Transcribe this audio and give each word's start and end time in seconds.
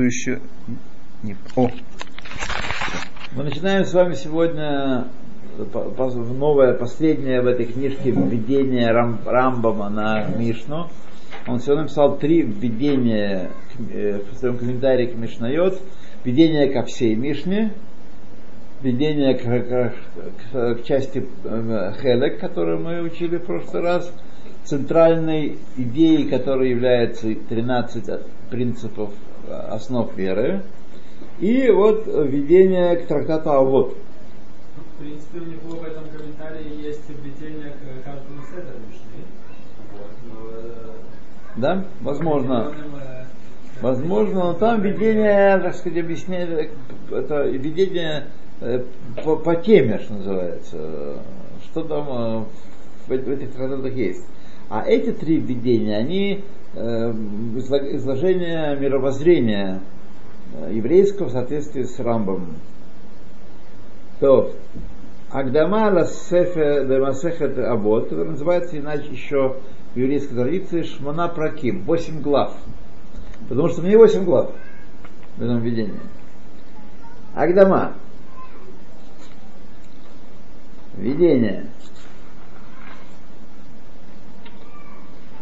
следующее. 0.00 0.40
Не, 1.22 1.36
о. 1.56 1.70
Мы 3.36 3.44
начинаем 3.44 3.84
с 3.84 3.92
вами 3.92 4.14
сегодня 4.14 5.08
новое, 6.38 6.72
последнее 6.72 7.42
в 7.42 7.46
этой 7.46 7.66
книжке 7.66 8.10
введение 8.10 8.90
Рам, 8.90 9.20
Рамбама 9.26 9.90
на 9.90 10.24
Мишну. 10.24 10.88
Он 11.46 11.60
сегодня 11.60 11.82
написал 11.82 12.16
три 12.16 12.42
введения 12.42 13.50
э, 13.92 14.20
в 14.32 14.38
своем 14.38 14.56
комментарии 14.56 15.06
к 15.06 15.16
Мишнайот. 15.16 15.80
Введение 16.24 16.68
ко 16.68 16.84
всей 16.84 17.14
Мишне, 17.14 17.72
введение 18.82 19.34
к, 19.34 19.42
к, 19.42 19.94
к, 20.52 20.74
к 20.76 20.84
части 20.84 21.26
э, 21.44 21.92
Хелек, 22.00 22.40
которую 22.40 22.80
мы 22.80 23.02
учили 23.02 23.36
в 23.36 23.44
прошлый 23.44 23.82
раз, 23.82 24.10
центральной 24.64 25.58
идеей, 25.76 26.28
которая 26.28 26.68
является 26.68 27.34
13 27.34 28.04
принципов 28.50 29.10
э, 29.10 29.29
основ 29.50 30.16
веры, 30.16 30.62
и 31.38 31.70
вот 31.70 32.06
введение 32.06 32.96
к 32.96 33.06
трактату 33.06 33.50
Авод. 33.50 33.96
В 34.76 35.02
принципе, 35.02 35.38
у 35.38 35.44
него 35.44 35.80
в 35.80 35.84
этом 35.84 36.04
комментарии 36.08 36.82
есть 36.82 37.02
введение 37.08 37.70
к 37.70 38.04
каждому 38.04 38.42
вот, 39.92 40.10
но, 40.26 40.34
э, 40.52 40.90
Да, 41.56 41.84
возможно. 42.00 42.72
Возможно, 43.80 44.44
но 44.44 44.52
там 44.54 44.82
введение, 44.82 45.58
так 45.58 45.74
сказать, 45.74 45.98
объяснение, 45.98 46.70
это 47.10 47.44
введение 47.44 48.26
э, 48.60 48.84
по, 49.24 49.36
по 49.36 49.56
теме, 49.56 49.98
что 49.98 50.12
называется. 50.12 51.16
Что 51.64 51.84
там 51.84 52.46
в 53.06 53.12
этих 53.12 53.52
трактатах 53.52 53.94
есть. 53.94 54.24
А 54.68 54.84
эти 54.86 55.12
три 55.12 55.38
введения, 55.38 55.96
они 55.96 56.32
э, 56.34 56.59
изложение 56.74 58.76
мировоззрения 58.76 59.80
э, 60.54 60.72
еврейского 60.74 61.28
в 61.28 61.32
соответствии 61.32 61.82
с 61.82 61.98
Рамбом. 61.98 62.54
То, 64.20 64.52
Агдама 65.30 65.90
Лассефе 65.92 66.86
Демасехет 66.86 67.58
Абот, 67.58 68.08
который 68.08 68.30
называется 68.30 68.78
иначе 68.78 69.10
еще 69.10 69.56
в 69.94 69.98
еврейской 69.98 70.34
традиции 70.34 70.82
Шмана 70.82 71.28
Праким, 71.28 71.84
восемь 71.84 72.20
глав. 72.20 72.54
Потому 73.48 73.68
что 73.68 73.82
мне 73.82 73.96
восемь 73.96 74.24
глав 74.24 74.50
в 75.36 75.42
этом 75.42 75.60
введении. 75.60 76.00
Агдама. 77.34 77.94
Введение. 80.96 81.66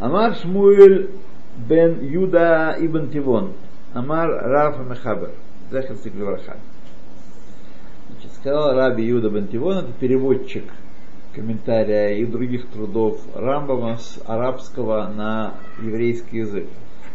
Амар 0.00 0.34
Шмуэль 0.36 1.10
бен 1.56 2.00
Юда 2.02 2.76
ибн 2.78 3.10
Тивон. 3.10 3.52
Амар 3.94 4.28
Рафа 4.28 4.82
Мехабер. 4.82 5.30
Зехер 5.70 5.96
Циклевраха. 5.96 6.56
Сказал 8.40 8.74
Раби 8.74 9.04
Юда 9.04 9.30
бен 9.30 9.48
Тивон, 9.48 9.78
это 9.78 9.92
переводчик 9.92 10.64
комментария 11.34 12.16
и 12.16 12.24
других 12.24 12.68
трудов 12.68 13.20
Рамбама 13.34 13.98
с 13.98 14.20
арабского 14.26 15.08
на 15.08 15.54
еврейский 15.80 16.38
язык. 16.38 16.66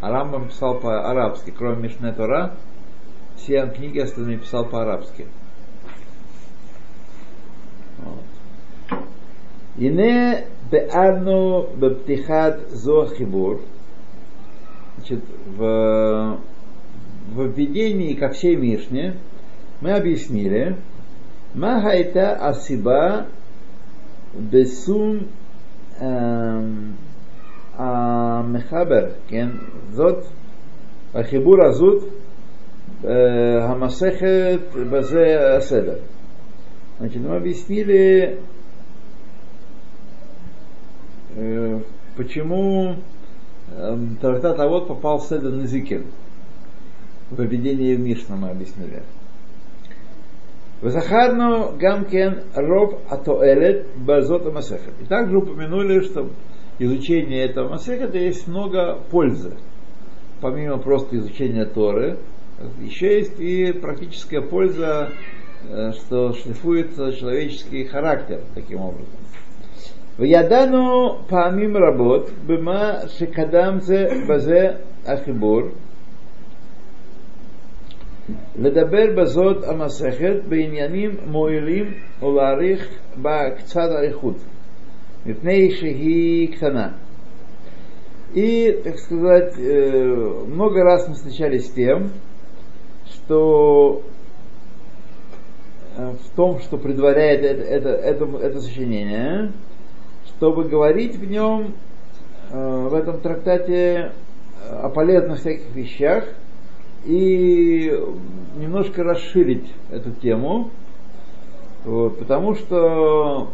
А 0.02 0.12
Рамбам 0.12 0.50
писал 0.50 0.80
по-арабски, 0.80 1.52
кроме 1.52 1.84
Мишне 1.84 2.12
Тора, 2.12 2.54
все 3.38 3.66
книги 3.68 4.00
остальные 4.00 4.38
писал 4.38 4.66
по-арабски. 4.66 5.28
Вот. 8.00 9.00
Ине 9.78 10.48
Беадну 10.73 11.69
Бептихат 11.77 12.71
Зоахибур. 12.71 13.61
Значит, 14.97 15.25
в, 15.57 16.39
в 17.33 17.47
введении 17.47 18.15
ко 18.15 18.29
всей 18.31 18.57
Мишне 18.57 19.15
мы 19.81 19.93
объяснили, 19.93 20.77
Махайта 21.55 22.33
Асиба 22.35 23.27
Бесум 24.35 25.21
המחבר, 27.75 29.07
כן, 29.29 29.49
זאת 29.91 30.25
החיבור 31.15 31.65
הזאת, 31.65 32.05
המסכת 33.63 34.61
בזה 34.91 35.57
הסדר. 35.57 35.99
Значит, 37.01 37.23
мы 37.23 37.37
объяснили 37.37 38.39
Э, 41.36 41.80
почему 42.16 42.96
эм, 43.76 44.18
трактат 44.18 44.60
а 44.60 44.68
вот 44.68 44.88
попал 44.88 45.20
в 45.20 45.24
Седер 45.24 45.52
Назикин. 45.52 46.06
В 47.32 47.42
введении 47.42 47.96
в 47.96 48.00
Мишна 48.00 48.36
мы 48.36 48.50
объяснили. 48.50 49.02
Захарну 50.82 51.72
гамкен 51.78 52.44
ров 52.54 53.00
атоэлет 53.10 53.88
базота 53.96 54.52
масехет. 54.52 54.94
И 55.02 55.06
также 55.06 55.38
упомянули, 55.38 56.02
что 56.02 56.30
изучение 56.78 57.46
этого 57.46 57.70
масехета 57.70 58.18
есть 58.18 58.48
много 58.48 59.00
пользы. 59.10 59.54
Помимо 60.42 60.78
просто 60.78 61.18
изучения 61.18 61.66
Торы, 61.66 62.18
еще 62.82 63.18
есть 63.18 63.40
и 63.40 63.72
практическая 63.72 64.42
польза, 64.42 65.10
э, 65.70 65.94
что 65.94 66.34
шлифуется 66.34 67.14
человеческий 67.14 67.86
характер 67.86 68.42
таким 68.54 68.82
образом. 68.82 69.23
וידענו 70.19 71.17
פעמים 71.27 71.77
רבות 71.77 72.31
במה 72.47 72.93
שקדם 73.07 73.79
זה 73.81 74.07
בזה 74.29 74.71
החיבור, 75.07 75.61
לדבר 78.59 79.05
בזאת 79.17 79.65
המסכת 79.65 80.37
בעניינים 80.49 81.17
מועילים 81.27 81.95
ולהעריך 82.23 82.89
בה 83.23 83.51
קצת 83.51 83.89
אריכות, 83.99 84.37
מפני 85.27 85.71
שהיא 85.71 86.57
קטנה. 86.57 86.89
И, 88.35 88.73
так 88.85 88.99
сказать, 88.99 89.57
много 89.57 90.85
раз 90.85 91.09
мы 91.09 91.15
встречались 91.15 91.69
с 91.69 91.71
тем, 91.71 92.11
что 93.07 94.03
в 95.97 96.37
том, 96.37 96.61
что 96.61 96.77
предваряет 96.77 97.43
это, 97.43 97.63
это, 97.63 97.89
это, 97.89 98.25
это 98.37 98.61
сочинение, 98.61 99.53
чтобы 100.38 100.66
говорить 100.66 101.16
в 101.16 101.30
нем, 101.30 101.74
э, 102.52 102.88
в 102.90 102.94
этом 102.94 103.20
трактате, 103.22 104.12
э, 104.70 104.76
о 104.76 104.90
полезных 104.90 105.40
всяких 105.40 105.74
вещах 105.76 106.26
и 107.06 107.94
немножко 108.58 109.04
расширить 109.04 109.72
эту 109.92 110.12
тему, 110.12 110.72
вот, 111.86 112.18
потому 112.18 112.56
что 112.56 113.52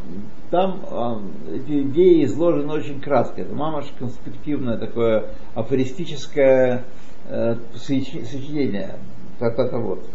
там 0.51 0.81
э, 0.89 1.55
эти 1.55 1.81
идеи 1.83 2.25
изложены 2.25 2.73
очень 2.73 3.01
кратко. 3.01 3.41
Это 3.41 3.53
мамаш 3.53 3.85
конспективное 3.97 4.77
такое 4.77 5.25
афористическое 5.55 6.83
э, 7.27 7.55
сочинение 7.75 8.95
трактата 9.39 9.77
вот. 9.77 10.05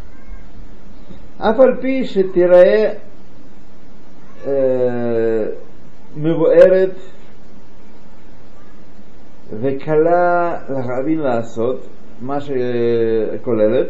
Афальпи 1.39 2.05
шетирае 2.05 3.01
מבוארת 6.16 6.96
וקלה 9.62 10.58
להבין 10.70 11.20
לעשות, 11.20 11.88
מה 12.22 12.38
שכוללת, 12.42 13.88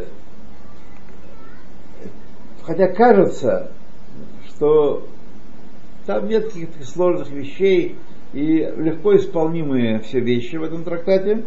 хотя 2.62 2.86
кажется, 2.88 3.72
что 4.46 5.08
там 6.06 6.28
нет 6.28 6.46
каких-то 6.46 6.86
сложных 6.86 7.30
вещей 7.30 7.96
и 8.32 8.72
легко 8.76 9.16
исполнимые 9.16 9.98
все 10.00 10.20
вещи 10.20 10.56
в 10.56 10.62
этом 10.62 10.84
трактате. 10.84 11.42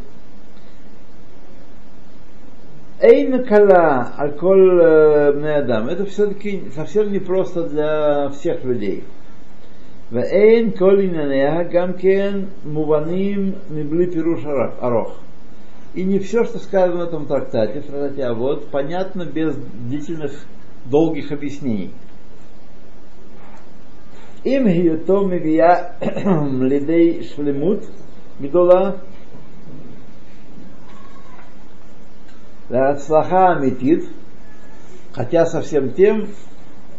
Эйн 2.99 3.43
кала 3.45 4.13
алколь 4.17 4.81
адам. 4.81 5.89
Это 5.89 6.05
все-таки 6.05 6.63
совсем 6.75 7.11
не 7.11 7.19
просто 7.19 7.67
для 7.67 8.29
всех 8.29 8.63
людей. 8.63 9.03
ואין 10.11 10.71
כל 10.71 10.99
ענייניה 10.99 11.63
גם 11.63 11.93
כן 11.97 12.39
מובנים 12.65 13.51
מבלי 13.71 14.11
פירוש 14.11 14.45
ארוך. 14.83 15.19
И 15.95 16.03
не 16.03 16.17
все, 16.17 16.43
что 16.43 16.57
сказано 16.57 17.05
в 17.05 17.07
этом 17.07 17.27
трактате, 17.27 17.81
в 17.81 17.85
трактате 17.85 18.23
а 18.23 18.33
вот, 18.33 18.69
понятно 18.71 19.25
без 19.25 19.55
длительных, 19.55 20.31
долгих 20.85 21.31
объяснений. 21.31 21.91
Им 24.43 24.65
היותו 24.65 25.27
מביאה 25.27 25.83
לידי 26.61 27.23
שלמות 27.23 27.79
גדולה 28.41 28.91
להצלחה 32.69 33.53
אמיתית, 33.53 34.09
хотя 35.13 35.45
совсем 35.45 35.91
тем 35.91 36.25
Э, 36.25 36.46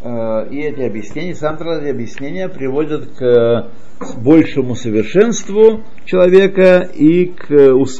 и 0.01 0.57
эти 0.61 0.81
объяснения, 0.81 1.35
сам 1.35 1.55
эти 1.55 1.89
объяснения 1.89 2.47
приводят 2.47 3.09
к 3.17 3.71
большему 4.17 4.75
совершенству 4.75 5.83
человека 6.05 6.89
и 6.95 7.25
к 7.25 7.47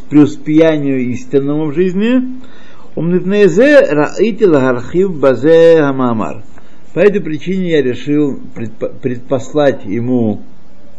преуспеянию 0.10 1.00
истинному 1.10 1.66
в 1.66 1.74
жизни. 1.74 2.40
По 6.94 7.00
этой 7.00 7.22
причине 7.22 7.72
я 7.72 7.81
решил 7.81 8.40
предпослать 9.02 9.86
ему 9.86 10.42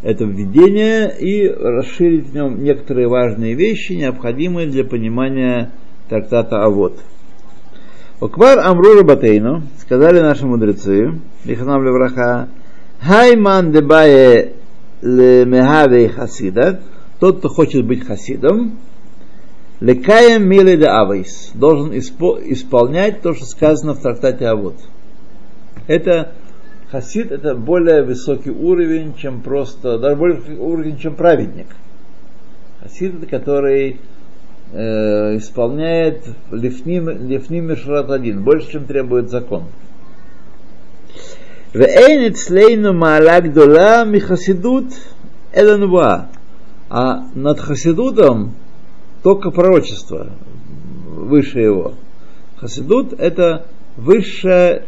это 0.03 0.25
введение 0.25 1.15
и 1.19 1.49
расширить 1.49 2.29
в 2.29 2.35
нем 2.35 2.63
некоторые 2.63 3.09
важные 3.09 3.55
вещи, 3.55 3.93
необходимые 3.93 4.67
для 4.67 4.85
понимания 4.85 5.71
трактата 6.09 6.63
Авод. 6.63 7.01
Оквар 8.21 8.59
Амру 8.59 8.99
Рабатейну, 8.99 9.63
сказали 9.79 10.21
наши 10.21 10.47
мудрецы, 10.47 11.19
Лиханам 11.47 11.83
Левраха, 11.83 12.49
Хайман 13.01 13.73
дебае 13.73 14.53
лемехаве 15.01 16.11
хасида, 16.11 16.81
тот, 17.19 17.39
кто 17.39 17.49
хочет 17.49 17.87
быть 17.87 18.05
хасидом, 18.05 18.79
лекаем 19.81 20.47
миле 20.47 20.77
де 20.77 20.85
авайс, 20.85 21.51
должен 21.55 21.97
исполнять 21.97 23.23
то, 23.23 23.33
что 23.33 23.47
сказано 23.47 23.95
в 23.95 24.03
трактате 24.03 24.47
Авод. 24.47 24.77
Это 25.87 26.33
хасид 26.91 27.33
это 27.33 27.55
более 27.55 28.03
высокий 28.03 28.51
уровень, 28.51 29.15
чем 29.15 29.41
просто, 29.41 29.99
даже 29.99 30.17
более 30.17 30.37
высокий 30.37 30.59
уровень, 30.59 30.99
чем 30.99 31.15
праведник. 31.15 31.69
Хасид 32.83 33.31
который 33.31 33.99
Э, 34.73 35.37
исполняет 35.37 36.25
лифним, 36.53 37.29
лифним 37.29 37.67
мишрат 37.67 38.09
один, 38.11 38.45
больше, 38.45 38.71
чем 38.71 38.85
требует 38.85 39.29
закон. 39.29 39.65
Вейнет 41.75 42.39
слейну 42.39 42.93
михасидут 42.93 44.93
эленва. 45.53 46.29
А 46.89 47.25
над 47.35 47.59
хасидутом 47.59 48.55
только 49.25 49.51
пророчество 49.51 50.31
выше 51.05 51.59
его. 51.59 51.95
Хасидут– 52.57 53.13
это 53.19 53.67
высший 53.97 54.83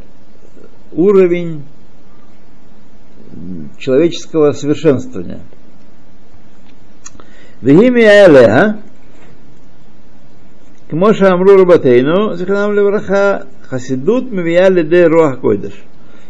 уровень 0.93 1.64
человеческого 3.79 4.52
совершенствования. 4.52 5.40
Вихими 7.61 8.00
Элеа, 8.00 8.79
כמו 10.92 11.13
שאמרו 11.13 11.62
רבותינו, 11.62 12.36
זכרם 12.36 12.75
לברכה, 12.75 13.38
חסידות 13.63 14.24
מביאה 14.31 14.69
לידי 14.69 15.06
רוח 15.06 15.33
הקודש. 15.33 15.83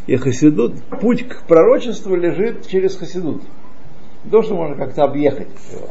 И 0.08 0.16
хасидут, 0.16 0.74
путь 1.02 1.28
к 1.28 1.44
пророчеству 1.48 2.16
лежит 2.16 2.66
через 2.68 2.96
хасидут. 2.96 3.42
Не 4.24 4.32
то, 4.32 4.42
что 4.42 4.56
можно 4.56 4.76
как-то 4.76 5.04
объехать 5.04 5.50
его. 5.72 5.90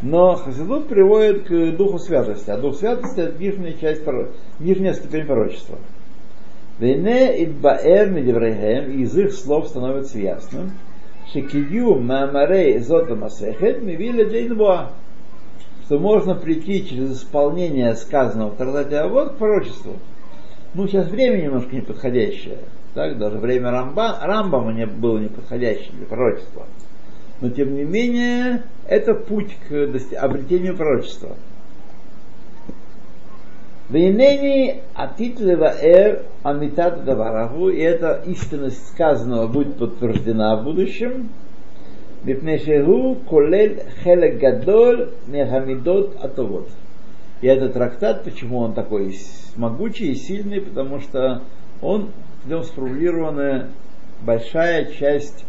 Но 0.00 0.34
хасидут 0.36 0.88
приводит 0.88 1.46
к 1.46 1.76
духу 1.76 1.98
святости, 1.98 2.48
а 2.50 2.56
дух 2.56 2.76
святости 2.76 3.20
это 3.20 3.38
нижняя 3.38 3.74
часть, 3.74 4.02
нижняя 4.58 4.94
ступень 4.94 5.26
пророчества. 5.26 5.78
Вене 6.78 7.44
идбаэр 7.44 8.10
медеврехем, 8.10 8.98
из 8.98 9.16
их 9.16 9.32
слов 9.34 9.68
становится 9.68 10.18
ясным, 10.18 10.72
шекидю 11.32 11.96
мамарей 11.96 12.78
зота 12.80 13.14
масехет 13.14 13.82
мивили 13.82 14.24
дейнбуа, 14.24 14.90
что 15.89 15.97
можно 15.97 16.35
прийти 16.35 16.87
через 16.87 17.13
исполнение 17.13 17.95
сказанного 17.95 18.51
в 18.51 18.57
Тардате 18.57 18.97
Авод 18.97 19.31
к 19.31 19.37
пророчеству. 19.37 19.95
Ну, 20.75 20.87
сейчас 20.87 21.07
время 21.07 21.41
немножко 21.41 21.75
неподходящее. 21.75 22.59
Так, 22.93 23.17
даже 23.17 23.39
время 23.39 23.71
Рамба, 23.71 24.19
Рамбама 24.21 24.71
не 24.71 24.85
было 24.85 25.17
неподходящим 25.17 25.97
для 25.97 26.05
пророчества. 26.05 26.67
Но, 27.41 27.49
тем 27.49 27.73
не 27.73 27.85
менее, 27.85 28.65
это 28.87 29.15
путь 29.15 29.57
к 29.67 29.89
обретению 30.21 30.77
пророчества. 30.77 31.37
Вейнени 33.89 34.83
атит 34.93 35.39
леваэр 35.39 36.21
амитат 36.43 37.03
давараву, 37.03 37.69
и 37.69 37.79
эта 37.79 38.21
истинность 38.27 38.89
сказанного 38.89 39.47
будет 39.47 39.79
подтверждена 39.79 40.55
в 40.55 40.65
будущем. 40.65 41.29
Мипнешегу 42.23 43.15
колель 43.29 43.83
хелек 44.03 44.39
гадоль 44.39 45.09
мехамидот 45.27 46.17
атовод. 46.21 46.67
И 47.41 47.47
этот 47.47 47.73
трактат, 47.73 48.23
почему 48.23 48.59
он 48.59 48.73
такой 48.73 49.15
могучий 49.55 50.11
и 50.11 50.15
сильный, 50.15 50.59
потому 50.59 50.99
что 50.99 51.41
он, 51.81 52.09
в 52.43 52.49
нем 52.49 52.63
сформулирована 52.63 53.69
большая 54.21 54.85
часть 54.91 55.45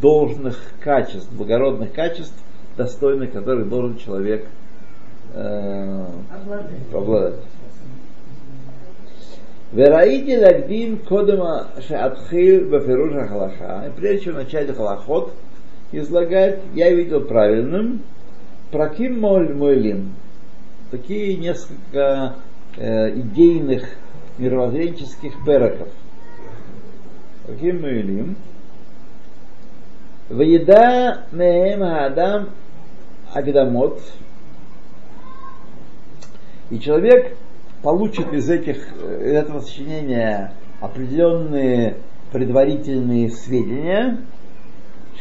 должных 0.00 0.58
качеств, 0.80 1.30
благородных 1.32 1.92
качеств, 1.92 2.34
достойных 2.76 3.32
которых 3.32 3.68
должен 3.68 3.98
человек 3.98 4.46
э, 5.34 6.06
обладать. 6.92 7.36
Вераите 9.72 10.38
лагдим 10.38 10.98
кодема 10.98 11.68
шеатхил 11.86 12.68
бафируша 12.68 13.26
халаха. 13.26 13.84
И 13.86 13.98
прежде 13.98 14.26
чем 14.26 14.34
начать 14.34 14.74
халахот 14.76 15.32
излагать, 15.92 16.60
я 16.74 16.90
видел 16.90 17.20
правильным 17.22 18.02
праким 18.72 19.20
моль 19.20 19.54
мойлим. 19.54 20.14
Такие 20.90 21.36
несколько 21.36 22.36
э, 22.76 23.18
идейных 23.18 23.88
мировоззренческих 24.38 25.44
пероков. 25.44 25.88
Праким 27.46 27.82
мойлим. 27.82 28.36
Ваеда 30.28 31.26
меем 31.30 31.82
адам 31.82 32.48
агдамот. 33.32 34.00
И 36.70 36.80
человек 36.80 37.36
получит 37.82 38.32
из 38.32 38.48
этих, 38.48 38.76
из 38.96 39.32
этого 39.32 39.60
сочинения 39.60 40.54
определенные 40.80 41.96
предварительные 42.32 43.30
сведения. 43.30 44.18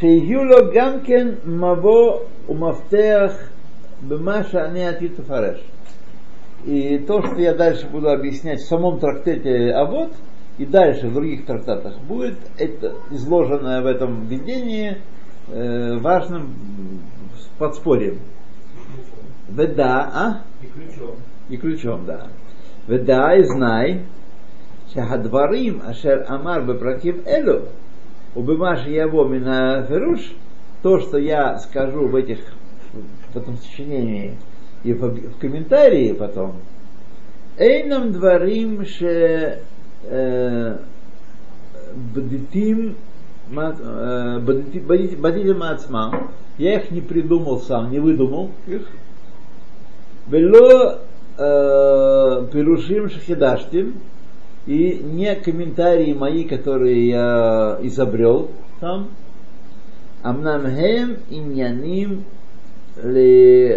Шейгюло 0.00 0.70
гамкен 0.72 1.38
маво 1.44 2.22
умафтеах 2.48 3.50
бемаша 4.02 4.66
ане 4.66 4.88
атиту 4.88 5.22
фареш. 5.22 5.58
И 6.64 6.98
то, 6.98 7.22
что 7.22 7.36
я 7.40 7.54
дальше 7.54 7.86
буду 7.86 8.10
объяснять 8.10 8.60
в 8.60 8.68
самом 8.68 8.98
трактате 8.98 9.70
Авод, 9.72 10.12
и 10.58 10.66
дальше 10.66 11.08
в 11.08 11.14
других 11.14 11.46
трактатах 11.46 11.98
будет 12.00 12.38
это 12.58 12.94
изложенное 13.10 13.82
в 13.82 13.86
этом 13.86 14.26
видении 14.26 14.98
э, 15.48 15.98
важным 15.98 16.54
подспорьем. 17.58 18.18
Веда, 19.48 20.10
а? 20.12 20.42
И 20.62 20.66
ключом. 20.66 21.16
И 21.48 21.56
ключом, 21.56 22.04
да. 22.06 22.28
Веда 22.88 23.36
и 23.36 23.44
знай, 23.44 24.02
שהדברים 24.96 25.80
אשר 25.80 26.16
אמר 26.30 26.60
בפרקים 26.66 27.14
אלו, 27.26 27.58
Убимаш 28.35 28.85
Яво 28.87 29.27
Мина 29.27 29.85
Феруш, 29.87 30.33
то, 30.81 30.99
что 30.99 31.17
я 31.17 31.57
скажу 31.59 32.07
в 32.07 32.15
этих 32.15 32.39
в 33.33 33.37
этом 33.37 33.57
сочинении 33.57 34.37
и 34.83 34.93
в 34.93 35.37
комментарии 35.39 36.13
потом, 36.13 36.55
Эйнам 37.57 38.11
дворим 38.11 38.85
ше 38.85 39.59
э, 40.03 40.77
бдитим 41.93 42.95
э, 43.51 44.39
бдитим 44.39 45.63
ацмам. 45.63 46.31
Я 46.57 46.79
их 46.79 46.91
не 46.91 47.01
придумал 47.01 47.59
сам, 47.59 47.91
не 47.91 47.99
выдумал 47.99 48.51
их. 48.67 48.87
Вело 50.27 50.99
э, 51.37 52.47
пирушим 52.51 53.09
шахидаштим 53.09 53.95
и 54.65 55.01
не 55.03 55.35
комментарии 55.35 56.13
мои, 56.13 56.43
которые 56.43 57.07
я 57.07 57.79
изобрел 57.81 58.51
там, 58.79 59.09
Амнамхем 60.21 61.17
иньяним 61.29 62.25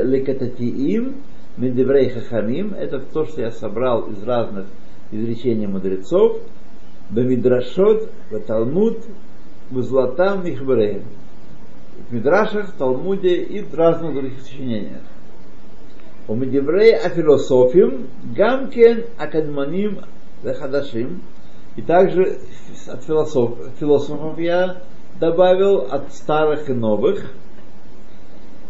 лекататиим 0.04 1.16
медеврей 1.56 2.10
хахамим, 2.10 2.74
это 2.74 2.98
то, 2.98 3.24
что 3.24 3.40
я 3.40 3.50
собрал 3.50 4.02
из 4.10 4.22
разных 4.22 4.66
изречений 5.10 5.66
мудрецов, 5.66 6.42
бамидрашот, 7.10 8.10
в 8.30 8.40
Талмуд, 8.40 8.98
в 9.70 9.82
Златам 9.82 10.44
и 10.46 10.54
В 10.54 12.12
Мидрашах, 12.12 12.72
Талмуде 12.72 13.36
и 13.36 13.62
в 13.62 13.72
разных 13.74 14.14
других 14.14 14.40
сочинениях. 14.40 15.02
У 16.26 16.34
Медеврей 16.34 16.94
о 16.96 17.08
философим, 17.10 18.08
гамкен 18.34 19.04
акадманим 19.16 20.00
хадашим, 20.52 21.22
и 21.76 21.82
также 21.82 22.38
от 22.86 23.02
философ, 23.04 23.52
философов 23.80 24.38
я 24.38 24.82
добавил 25.18 25.86
от 25.90 26.12
старых 26.12 26.68
и 26.68 26.72
новых. 26.72 27.32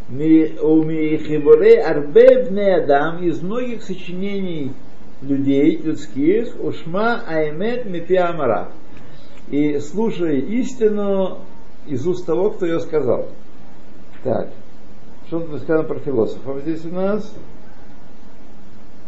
У 0.08 0.82
Михибурей 0.82 1.82
Арбе 1.82 2.76
Адам 2.76 3.24
из 3.24 3.40
многих 3.42 3.82
сочинений 3.82 4.72
людей 5.22 5.78
людских, 5.78 6.54
ушма 6.62 7.22
аймет 7.26 7.86
мипи 7.86 8.14
амара. 8.14 8.68
И 9.50 9.78
слушай 9.78 10.40
истину 10.40 11.38
из 11.86 12.06
уст 12.06 12.26
того, 12.26 12.50
кто 12.50 12.66
ее 12.66 12.80
сказал. 12.80 13.28
Так, 14.22 14.50
что 15.26 15.58
сказано 15.58 15.88
про 15.88 15.98
философов 15.98 16.60
здесь 16.62 16.84
у 16.84 16.90
нас? 16.90 17.34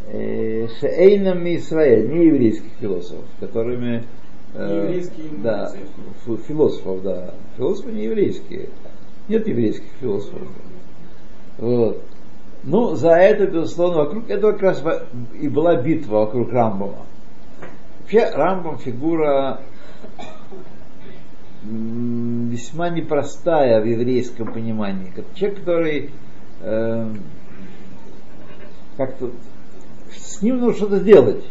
Э, 0.06 0.68
Шейнам 0.80 1.44
Израиль, 1.56 2.08
не 2.10 2.26
еврейских 2.26 2.70
философов, 2.80 3.24
которыми 3.40 4.04
еврейские 4.54 5.28
да, 5.42 5.72
философов, 6.48 7.02
да. 7.02 7.34
Философы 7.56 7.92
не 7.92 8.04
еврейские. 8.04 8.70
Нет 9.28 9.46
еврейских 9.46 9.90
философов. 10.00 10.48
Вот. 11.58 12.02
Ну, 12.64 12.94
за 12.94 13.10
это, 13.10 13.46
безусловно, 13.46 14.04
вокруг 14.04 14.30
этого 14.30 14.52
как 14.52 14.62
раз 14.62 14.84
и 15.40 15.48
была 15.48 15.76
битва 15.76 16.20
вокруг 16.20 16.52
Рамбама. 16.52 17.06
Вообще, 18.00 18.30
Рамбам 18.30 18.78
фигура 18.78 19.60
весьма 21.62 22.90
непростая 22.90 23.80
в 23.80 23.84
еврейском 23.84 24.52
понимании. 24.52 25.12
Как 25.14 25.24
человек, 25.34 25.58
который 25.60 26.10
э, 26.60 27.12
как-то 28.96 29.30
с 30.18 30.42
ним 30.42 30.58
нужно 30.58 30.76
что-то 30.76 31.00
делать. 31.00 31.44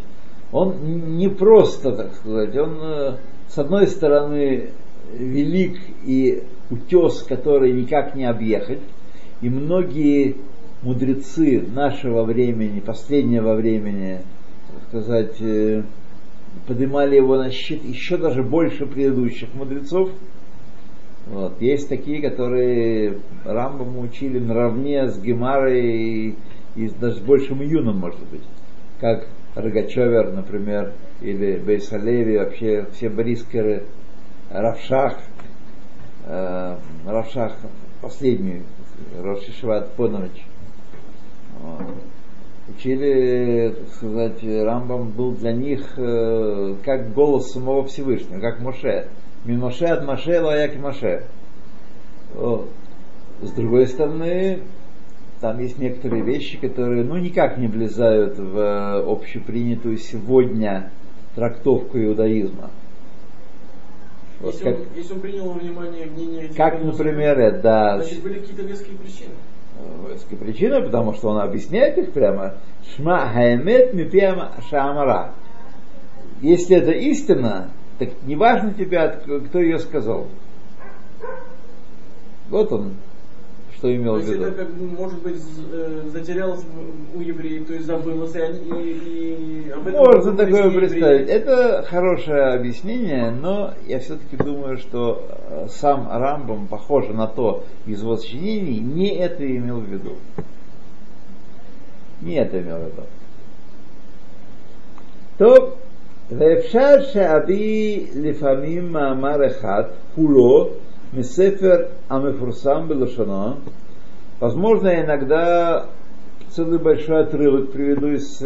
Он 0.52 1.18
не 1.18 1.28
просто, 1.28 1.92
так 1.92 2.14
сказать, 2.16 2.56
он 2.56 2.78
э, 2.82 3.18
с 3.50 3.58
одной 3.58 3.88
стороны 3.88 4.70
велик 5.14 5.80
и 6.06 6.44
утес, 6.70 7.24
который 7.24 7.74
никак 7.74 8.16
не 8.16 8.26
объехать, 8.26 8.80
и 9.42 9.50
многие 9.50 10.36
мудрецы 10.82 11.62
нашего 11.74 12.24
времени, 12.24 12.80
последнего 12.80 13.56
времени, 13.56 14.22
так 14.72 14.88
сказать, 14.88 15.42
э, 15.42 15.84
поднимали 16.68 17.16
его 17.16 17.38
на 17.38 17.50
щит 17.50 17.84
еще 17.84 18.18
даже 18.18 18.44
больше 18.44 18.86
предыдущих 18.86 19.54
мудрецов. 19.54 20.10
Вот. 21.28 21.60
Есть 21.60 21.90
такие, 21.90 22.22
которые 22.22 23.20
Рамбаму 23.44 24.02
учили 24.02 24.40
наравне 24.40 25.10
с 25.10 25.20
Гемарой 25.20 25.82
и, 25.82 26.36
и 26.76 26.90
даже 26.90 27.16
с 27.16 27.20
большим 27.20 27.62
юном, 27.62 27.98
может 27.98 28.22
быть. 28.32 28.44
Как 29.06 29.28
Рогачевер, 29.54 30.32
например, 30.34 30.94
или 31.22 31.58
Бейсалеви, 31.58 32.40
вообще 32.40 32.88
все 32.92 33.08
брискеры, 33.08 33.84
Равшах, 34.50 35.20
э, 36.26 36.78
Равшах 37.06 37.56
последний, 38.02 38.64
Рошишеват 39.22 39.92
Понович. 39.92 40.48
Вот. 41.62 41.86
Учили, 42.68 43.76
так 43.78 43.94
сказать, 43.94 44.44
Рамбам 44.44 45.12
был 45.12 45.34
для 45.34 45.52
них 45.54 45.88
э, 46.00 46.74
как 46.84 47.14
голос 47.14 47.52
самого 47.52 47.84
Всевышнего, 47.84 48.40
как 48.40 48.60
Моше. 48.60 49.10
Мин 49.46 49.60
Моше 49.60 49.86
от 49.86 50.04
Моше, 50.04 50.42
лаяк 50.42 50.78
Моше. 50.78 51.26
Вот. 52.34 52.70
С 53.44 53.52
другой 53.52 53.86
стороны, 53.86 54.62
там 55.46 55.60
есть 55.60 55.78
некоторые 55.78 56.24
вещи, 56.24 56.58
которые 56.58 57.04
ну, 57.04 57.18
никак 57.18 57.60
не 57.60 57.68
влезают 57.68 58.40
в 58.40 58.58
э, 58.58 59.04
общепринятую 59.04 59.98
сегодня 60.00 60.90
трактовку 61.36 62.00
иудаизма. 62.00 62.72
Вот 64.40 64.54
Если, 64.54 64.64
как, 64.64 64.80
он, 64.80 64.86
если 64.96 65.14
он 65.14 65.20
принял 65.20 65.46
во 65.52 65.60
внимание 65.60 66.08
мнение 66.08 66.50
как, 66.58 66.84
например, 66.84 67.40
это, 67.40 67.62
да, 67.62 68.00
Значит, 68.00 68.24
были 68.24 68.40
какие-то 68.40 68.64
веские 68.64 68.98
причины. 68.98 69.36
Веская 70.10 70.40
причина, 70.40 70.82
потому 70.82 71.14
что 71.14 71.30
он 71.30 71.38
объясняет 71.38 72.00
их 72.00 72.12
прямо. 72.12 72.56
Шма 72.96 73.30
хаэмет 73.32 73.94
мипиам 73.94 74.50
шамара. 74.72 75.36
Если 76.42 76.76
это 76.76 76.92
истина, 76.92 77.70
так 78.00 78.10
не 78.26 78.36
важно 78.36 78.74
тебе, 78.74 78.98
от- 78.98 79.24
кто 79.48 79.60
ее 79.60 79.78
сказал. 79.78 80.26
Вот 82.50 82.72
он, 82.72 82.94
что 83.77 83.95
имел 83.97 84.15
То 84.17 84.21
в 84.21 84.23
есть 84.23 84.33
виду. 84.35 84.45
это, 84.45 84.53
как, 84.65 84.75
бы, 84.75 84.87
может 84.87 85.23
быть, 85.23 85.37
з- 85.37 85.63
э, 85.73 86.03
затерялось 86.13 86.61
в- 86.61 87.17
у 87.19 87.21
евреев, 87.23 87.67
то 87.67 87.73
есть 87.75 87.87
забылось, 87.87 88.35
и, 88.35 88.39
они, 88.41 88.59
и, 88.59 89.65
и 89.67 89.71
об 89.71 89.87
этом 89.89 90.01
Можно 90.05 90.33
подумали 90.33 90.37
такое 90.53 90.65
евреи. 90.71 90.79
представить. 90.89 91.29
Это 91.29 91.85
хорошее 91.89 92.43
объяснение, 92.55 93.31
но 93.31 93.73
я 93.87 93.99
все-таки 94.01 94.37
думаю, 94.37 94.77
что 94.79 95.25
э, 95.51 95.67
сам 95.71 96.09
Рамбам, 96.11 96.67
похоже 96.69 97.15
на 97.15 97.27
то 97.27 97.65
из 97.87 98.03
его 98.03 98.17
сочинений, 98.17 98.81
не 98.81 99.17
это 99.17 99.47
имел 99.47 99.79
в 99.81 99.87
виду. 99.89 100.17
Не 102.21 102.35
это 102.35 102.61
имел 102.61 102.77
в 102.79 102.85
виду. 102.85 103.03
טוב, 105.39 105.75
ואפשר 106.31 106.95
שאביא 107.13 108.07
לפעמים 108.17 108.93
מאמר 108.93 109.47
אחד, 109.47 109.83
כולו, 110.15 110.69
Мисефер 111.16 111.92
Амифурсам 112.10 112.88
Белашано. 112.88 113.58
Возможно, 114.42 114.90
я 114.90 115.06
иногда 115.06 115.86
целый 116.50 116.78
большой 116.78 117.22
отрывок 117.22 117.72
приведу 117.72 118.08
из, 118.08 118.44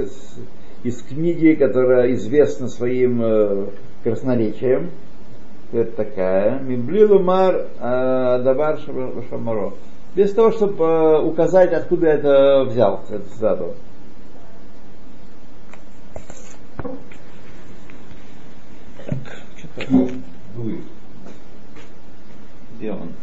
из 0.84 1.02
книги, 1.02 1.56
которая 1.56 2.14
известна 2.14 2.68
своим 2.68 3.22
э, 3.24 3.66
красноречием. 4.04 4.92
Это 5.72 5.92
такая. 5.92 6.60
Миблилу 6.60 7.20
мар 7.20 7.68
давар 7.80 8.80
шамаро. 9.30 9.74
Без 10.16 10.32
того, 10.34 10.52
чтобы 10.52 11.24
указать, 11.24 11.74
откуда 11.74 12.08
я 12.08 12.14
это 12.14 12.66
взял, 12.66 13.02
эту 13.10 13.30
цитату. 13.30 13.74
Так, 19.06 19.18
что-то 19.58 20.10
сделан. 22.80 23.14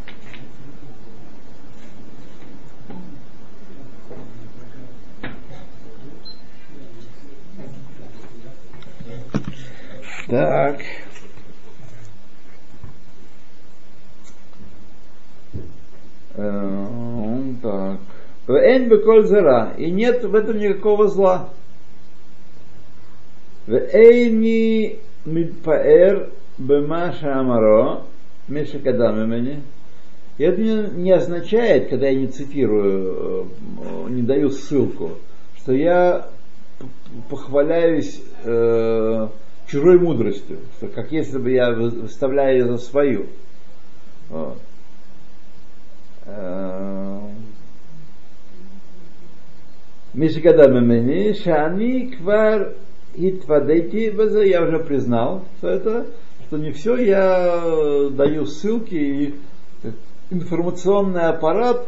Так. 10.29 10.81
Он 16.37 17.57
так. 17.63 17.99
Э, 18.49 18.53
Вен 18.53 18.89
беколь 18.89 19.27
зера. 19.27 19.73
И 19.79 19.91
нет 19.91 20.25
в 20.25 20.35
этом 20.35 20.59
никакого 20.59 21.09
зла. 21.09 21.49
Вейни 23.67 24.99
мидпаэр 25.25 26.31
бемаша 26.59 27.41
амаро. 27.41 28.03
Мешикадам 28.49 29.23
имени. 29.25 29.63
И 30.39 30.45
это 30.45 30.61
не, 30.61 31.03
не 31.03 31.13
означает, 31.13 31.89
когда 31.89 32.09
я 32.09 32.15
не 32.15 32.27
цитирую, 32.27 33.49
э, 34.07 34.11
не 34.11 34.23
даю 34.23 34.51
ссылку, 34.51 35.13
что 35.59 35.73
я 35.73 36.29
похваляюсь 37.31 38.23
э, 38.45 39.29
чужой 39.67 39.99
мудростью, 39.99 40.59
что 40.77 40.89
как 40.89 41.11
если 41.11 41.39
бы 41.39 41.51
я 41.51 41.73
выставляю 41.73 42.59
ее 42.59 42.67
за 42.67 42.79
свою. 42.79 43.27
Вот. 44.29 44.59
Э, 46.27 47.21
Мишгадам 50.13 50.79
имени, 50.79 51.35
Шани, 51.35 52.15
Квар, 52.17 52.75
Итвадети, 53.15 54.13
я 54.49 54.63
уже 54.63 54.79
признал, 54.79 55.45
что 55.59 55.69
это 55.69 56.07
что 56.48 56.58
не 56.58 56.72
все 56.72 56.98
я 56.98 58.10
даю 58.12 58.46
ссылки 58.46 58.96
и 58.96 59.36
информационный 60.30 61.28
аппарат 61.30 61.88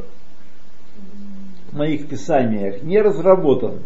в 1.71 1.77
моих 1.77 2.07
писаниях 2.07 2.83
не 2.83 3.01
разработан. 3.01 3.79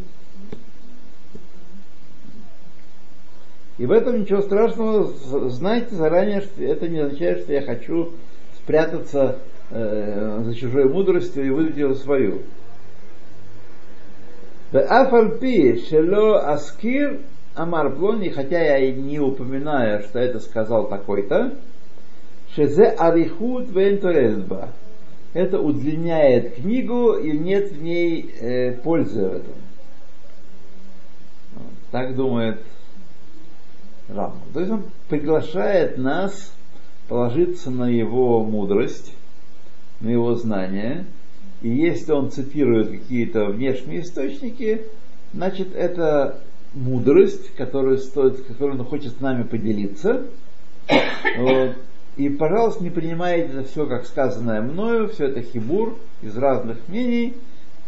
И 3.78 3.86
в 3.86 3.92
этом 3.92 4.22
ничего 4.22 4.42
страшного. 4.42 5.08
З- 5.14 5.50
Знайте 5.50 5.96
заранее, 5.96 6.42
что 6.42 6.64
это 6.64 6.88
не 6.88 7.00
означает, 7.00 7.44
что 7.44 7.54
я 7.54 7.62
хочу 7.62 8.14
спрятаться 8.58 9.38
э, 9.70 10.42
за 10.44 10.56
чужой 10.56 10.86
мудростью 10.86 11.46
и 11.46 11.50
выдать 11.50 11.78
ее 11.78 11.94
за 11.94 12.00
свою. 12.02 12.42
ואף 14.74 15.14
על 15.14 15.38
פי 15.40 15.78
שלא 15.78 16.50
אזכיר 16.50 17.18
Амар 17.55 17.95
Плони, 17.95 18.31
хотя 18.31 18.61
я 18.61 18.79
и 18.79 18.93
не 18.95 19.21
упоминаю, 19.21 20.03
что 20.05 20.19
это 20.19 20.41
сказал 20.41 20.89
такой-то, 20.89 21.55
Шезе 22.55 22.85
Арихут 22.85 23.71
Вентурезба. 23.71 24.71
Это 25.35 25.59
удлиняет 25.59 26.57
книгу 26.57 27.15
и 27.15 27.37
нет 27.37 27.73
в 27.73 27.83
ней 27.83 28.31
э, 28.39 28.73
пользы 28.73 29.21
в 29.23 29.33
этом. 29.33 29.55
Вот, 31.55 31.73
так 31.91 32.15
думает 32.15 32.61
Рамбам. 34.09 34.43
То 34.53 34.61
есть 34.61 34.73
он 34.73 34.85
приглашает 35.09 35.97
нас 35.97 36.53
положиться 37.09 37.71
на 37.71 37.89
его 37.89 38.45
мудрость, 38.45 39.15
на 40.01 40.11
его 40.11 40.35
знания. 40.35 41.07
И 41.63 41.71
если 41.71 42.13
он 42.13 42.31
цитирует 42.31 42.91
какие-то 42.91 43.47
внешние 43.47 44.01
источники, 44.01 44.83
значит 45.33 45.75
это 45.75 46.41
мудрость, 46.75 47.55
которую, 47.55 47.99
стоит, 47.99 48.45
которую 48.45 48.79
он 48.81 48.87
хочет 48.87 49.17
с 49.17 49.21
нами 49.21 49.43
поделиться. 49.43 50.25
Вот. 51.39 51.77
И, 52.17 52.29
пожалуйста, 52.29 52.85
не 52.85 52.91
принимайте 52.91 53.53
это 53.53 53.65
все 53.65 53.87
как 53.87 54.05
сказанное 54.07 54.61
мною, 54.61 55.09
все 55.09 55.29
это 55.29 55.41
хибур 55.43 55.99
из 56.21 56.37
разных 56.37 56.77
мнений, 56.89 57.35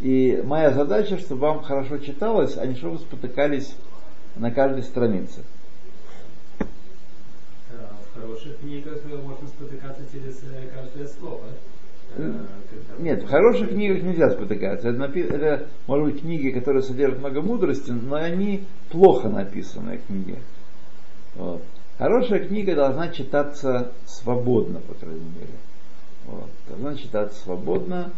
И 0.01 0.43
моя 0.45 0.71
задача, 0.71 1.19
чтобы 1.19 1.43
вам 1.43 1.63
хорошо 1.63 1.99
читалось, 1.99 2.57
а 2.57 2.67
не 2.67 2.75
чтобы 2.75 2.99
спотыкались 2.99 3.75
на 4.37 4.51
каждой 4.51 4.83
странице. 4.83 5.43
Да, 6.59 7.91
В 8.11 8.21
хороших 8.21 8.59
книгах 8.59 8.99
можно 9.05 9.47
спотыкаться 9.47 10.03
через 10.13 10.41
э, 10.43 10.69
каждое 10.75 11.07
слово. 11.07 11.45
Э, 12.17 12.33
Нет, 12.99 13.25
в 13.25 13.29
хороших 13.29 13.71
книгах 13.71 14.03
нельзя 14.03 14.31
спотыкаться. 14.31 14.89
Это, 14.89 14.99
напи- 14.99 15.29
это, 15.29 15.67
может 15.87 16.13
быть, 16.13 16.21
книги, 16.23 16.51
которые 16.51 16.83
содержат 16.83 17.19
много 17.19 17.43
мудрости, 17.43 17.91
но 17.91 18.17
они 18.17 18.65
плохо 18.91 19.29
написанные 19.29 19.99
книги. 19.99 20.39
Вот. 21.35 21.63
Хорошая 21.99 22.47
книга 22.47 22.75
должна 22.75 23.09
читаться 23.09 23.93
свободно, 24.07 24.81
по 24.81 24.95
крайней 24.95 25.21
мере. 25.21 25.55
Вот. 26.27 26.51
Должна 26.69 26.97
читаться 26.97 27.41
свободно. 27.43 28.11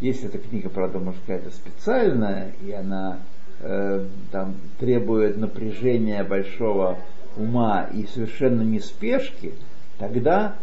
Если 0.00 0.28
эта 0.28 0.38
книга, 0.38 0.68
правда, 0.68 0.98
может 0.98 1.20
какая-то 1.20 1.50
специальная, 1.50 2.52
и 2.64 2.70
она 2.72 3.18
э, 3.60 4.04
там 4.30 4.54
требует 4.78 5.36
напряжения 5.38 6.22
большого 6.22 6.98
ума 7.36 7.88
и 7.92 8.06
совершенно 8.06 8.62
не 8.62 8.80
спешки, 8.80 9.54
тогда 9.98 10.56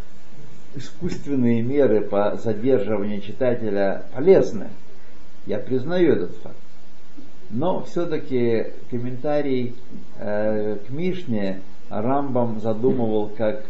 искусственные 0.76 1.62
меры 1.62 2.02
по 2.02 2.36
задерживанию 2.36 3.20
читателя 3.20 4.04
полезны. 4.14 4.68
Я 5.46 5.58
признаю 5.58 6.14
этот 6.14 6.36
факт. 6.42 6.56
Но 7.50 7.84
все-таки 7.84 8.72
комментарий 8.90 9.74
э, 10.18 10.78
к 10.86 10.90
Мишне 10.90 11.60
Рамбам 11.88 12.60
задумывал 12.60 13.28
как 13.28 13.64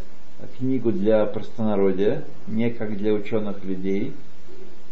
книгу 0.59 0.93
для 0.93 1.27
простонародия, 1.27 2.25
не 2.47 2.71
как 2.71 2.97
для 2.97 3.13
ученых 3.13 3.63
людей. 3.65 4.15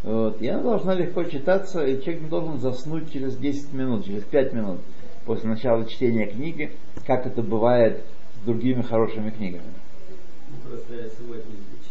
Вот. 0.03 0.41
И 0.41 0.47
она 0.47 0.61
должна 0.61 0.93
легко 0.93 1.23
читаться, 1.23 1.85
и 1.85 2.01
человек 2.01 2.23
не 2.23 2.29
должен 2.29 2.59
заснуть 2.59 3.11
через 3.11 3.35
10 3.37 3.73
минут, 3.73 4.05
через 4.05 4.23
5 4.23 4.53
минут 4.53 4.79
после 5.25 5.49
начала 5.49 5.85
чтения 5.85 6.27
книги, 6.27 6.71
как 7.05 7.25
это 7.25 7.41
бывает 7.41 8.03
с 8.35 8.45
другими 8.45 8.83
хорошими 8.83 9.31
книгами. 9.31 9.63
Ну, 10.51 10.69
Просто 10.69 10.93
я 10.93 11.09
сегодня 11.09 11.43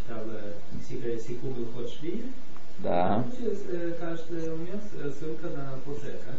читал 0.04 1.18
секунду 1.18 1.66
ход 1.74 1.90
шви. 1.90 2.24
Да. 2.78 3.24
Э, 3.40 3.92
каждый 4.00 4.52
у 4.52 4.56
меня 4.56 4.74
э, 4.74 5.10
ссылка 5.10 5.48
на 5.48 5.78
Пусека. 5.84 6.34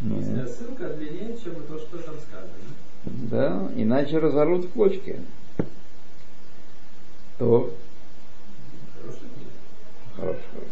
Ну, 0.00 0.18
Если 0.18 0.46
ссылка 0.46 0.88
длиннее, 0.94 1.36
чем 1.38 1.54
то, 1.62 1.78
что 1.78 1.98
там 1.98 2.16
сказано. 2.18 2.50
Да, 3.04 3.70
иначе 3.76 4.18
разорвут 4.18 4.64
в 4.64 4.72
клочки. 4.72 5.20
То 7.38 7.72
Хорошая 9.00 9.20
книга. 9.20 9.50
Хорошо, 10.16 10.40
хорошо. 10.52 10.68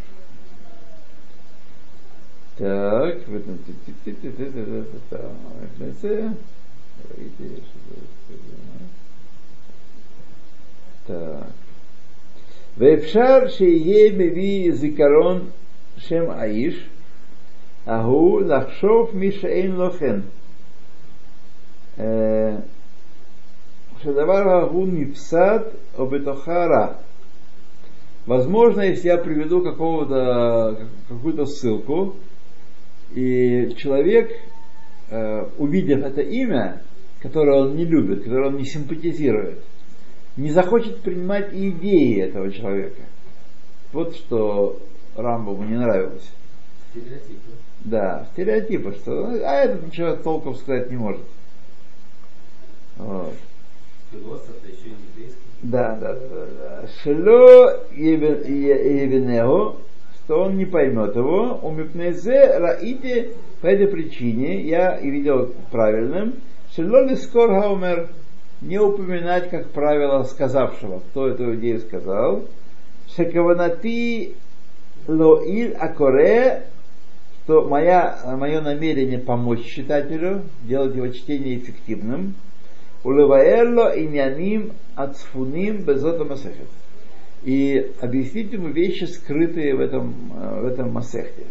Так, 2.58 3.28
в 3.28 3.34
этом 3.34 3.58
так. 11.10 11.69
ואפשר 12.77 13.47
שיהיה 13.47 14.11
מביא 14.13 14.71
זיכרון 14.71 15.49
שם 15.97 16.29
האיש, 16.29 16.89
ההוא 17.85 18.41
לחשוב 18.41 19.11
מי 19.13 19.31
שאין 19.31 19.71
לו 19.71 19.91
כן. 19.91 20.19
אה, 21.99 22.55
שהדבר 24.01 24.49
ההוא 24.49 24.87
נפסד 24.91 25.59
או 25.97 26.07
בתוכה 26.07 26.65
רע. 26.65 26.87
Возможно, 28.27 28.81
если 28.81 29.09
я 29.09 29.17
приведу 29.17 29.61
какого-то, 29.61 30.87
какую-то 31.07 31.45
ссылку, 31.45 32.15
и 33.13 33.75
человек, 33.77 34.31
э, 35.11 35.47
увидев 35.59 36.03
это 36.03 36.21
имя, 36.21 36.81
которое 37.21 37.61
он 37.61 37.75
не 37.75 37.85
любит, 37.85 38.23
которое 38.23 38.47
он 38.47 38.57
не 38.57 38.65
симпатизирует, 38.65 39.59
не 40.40 40.50
захочет 40.50 41.02
принимать 41.02 41.52
и 41.52 41.68
идеи 41.70 42.22
этого 42.22 42.50
человека. 42.50 43.02
Вот 43.92 44.16
что 44.16 44.80
Рамбову 45.14 45.62
не 45.64 45.76
нравилось. 45.76 46.28
Стереотипы. 46.90 47.50
Да, 47.80 48.26
стереотипы, 48.32 48.92
что 48.92 49.26
а 49.26 49.64
этот 49.64 49.86
ничего 49.86 50.16
толком 50.16 50.54
сказать 50.54 50.90
не 50.90 50.96
может. 50.96 51.22
Вот. 52.96 53.34
Философ, 54.12 54.54
да 54.62 54.68
еще 54.68 54.88
и 54.88 54.94
еврейский. 55.12 55.40
Да, 55.62 55.96
да, 56.00 56.14
да, 56.14 56.46
да. 56.58 56.88
Шело 57.02 57.84
Евенео, 57.92 59.76
что 60.16 60.42
он 60.44 60.56
не 60.56 60.64
поймет 60.64 61.16
его, 61.16 61.60
у 61.62 61.70
Мипнезе 61.70 62.58
Раите, 62.58 63.32
по 63.60 63.66
этой 63.66 63.88
причине 63.88 64.62
я 64.62 64.96
и 64.96 65.10
видел 65.10 65.54
правильным, 65.70 66.36
Шело 66.74 67.04
Лискор 67.06 67.50
Хаумер, 67.50 68.08
не 68.60 68.78
упоминать, 68.78 69.50
как 69.50 69.70
правило, 69.70 70.22
сказавшего, 70.24 71.00
кто 71.00 71.28
эту 71.28 71.54
идею 71.56 71.80
сказал, 71.80 72.44
Шекаванати 73.16 74.34
Лоиль 75.06 75.72
Акоре, 75.74 76.64
что 77.44 77.66
моя, 77.68 78.20
мое 78.38 78.60
намерение 78.60 79.18
помочь 79.18 79.64
читателю, 79.64 80.42
делать 80.62 80.94
его 80.94 81.08
чтение 81.08 81.56
эффективным, 81.56 82.34
Улываэлло 83.02 83.98
иняним 83.98 84.72
ацфуним 84.94 85.82
безота 85.84 86.24
масехет. 86.24 86.68
И 87.42 87.92
объяснить 88.00 88.52
ему 88.52 88.68
вещи, 88.68 89.04
скрытые 89.04 89.74
в 89.74 89.80
этом, 89.80 90.12
в 90.28 90.66
этом 90.66 90.92
масехте. 90.92 91.46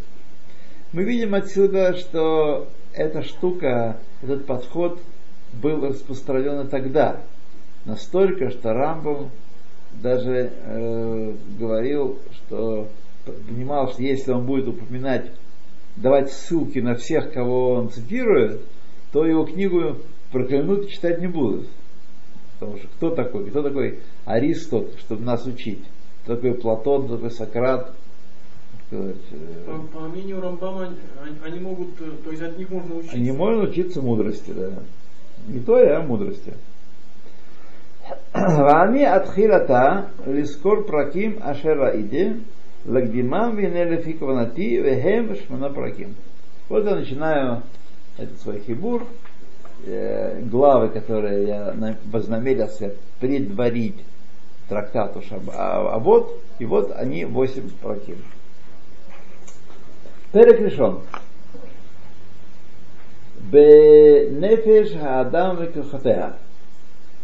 Мы 0.94 1.04
видим 1.04 1.34
отсюда, 1.34 1.98
что 1.98 2.68
эта 2.94 3.24
штука, 3.24 3.98
этот 4.22 4.46
подход 4.46 5.00
был 5.54 5.86
распространен 5.86 6.66
и 6.66 6.70
тогда. 6.70 7.22
Настолько, 7.86 8.50
что 8.50 8.74
Рамбов 8.74 9.28
даже 10.02 10.52
э, 10.64 11.36
говорил, 11.58 12.20
что 12.34 12.88
понимал, 13.26 13.90
что 13.92 14.02
если 14.02 14.32
он 14.32 14.46
будет 14.46 14.68
упоминать, 14.68 15.32
давать 15.96 16.32
ссылки 16.32 16.80
на 16.80 16.96
всех, 16.96 17.32
кого 17.34 17.74
он 17.74 17.90
цитирует, 17.90 18.62
то 19.12 19.26
его 19.26 19.46
книгу 19.46 19.98
проклянут 20.32 20.86
и 20.86 20.90
читать 20.90 21.20
не 21.20 21.28
будут. 21.28 21.68
Потому 22.60 22.78
что 22.78 22.88
кто 22.88 23.10
такой? 23.12 23.50
Кто 23.50 23.64
такой 23.64 24.00
Аристот, 24.26 24.94
чтобы 25.00 25.24
нас 25.24 25.46
учить? 25.46 25.84
Кто 26.24 26.36
такой 26.36 26.54
Платон, 26.56 27.06
кто 27.06 27.16
такой 27.16 27.32
Сократ? 27.32 27.94
Сказать, 28.88 29.16
По, 29.66 29.72
э, 29.72 29.80
по 29.94 30.00
мнению 30.08 30.42
Рамбама, 30.42 30.94
они, 31.22 31.38
они 31.46 31.60
могут, 31.60 31.90
э, 32.02 32.12
то 32.24 32.32
есть 32.32 32.42
от 32.42 32.58
них 32.58 32.70
можно 32.70 32.96
учиться. 32.96 33.20
Не 33.20 33.32
можно 33.32 33.64
учиться 33.64 34.02
мудрости, 34.02 34.52
да 34.52 34.72
не 35.50 35.60
Торе, 35.60 35.96
а 35.96 36.02
мудрости. 36.02 36.54
Вани 38.34 39.04
атхилата 39.04 40.10
лискор 40.26 40.86
праким 40.86 41.40
ашераиди 41.42 42.38
лагдимам 42.86 43.56
винелефикванати 43.56 44.80
вехем 44.80 45.36
шмана 45.36 45.70
праким. 45.70 46.16
Вот 46.70 46.86
я 46.86 46.96
начинаю 46.96 47.64
этот 48.18 48.40
свой 48.42 48.60
хибур, 48.60 49.06
э, 49.86 50.42
главы, 50.44 50.90
которые 50.90 51.48
я 51.48 51.96
вознамерился 52.06 52.94
предварить 53.20 54.04
трактату 54.68 55.22
Шаба. 55.22 55.54
А, 55.56 55.96
а 55.96 56.00
вот, 56.00 56.40
и 56.60 56.66
вот 56.66 56.92
они 56.96 57.26
восемь 57.26 57.70
праким. 57.82 58.18
Перек. 60.32 61.00
Бенефеш 63.52 64.96
Адам 65.02 65.58
Векахатеа. 65.62 66.36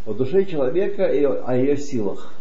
О 0.06 0.14
душе 0.14 0.46
человека 0.46 1.06
и 1.06 1.24
о 1.24 1.56
ее 1.56 1.78
силах. 1.78 2.34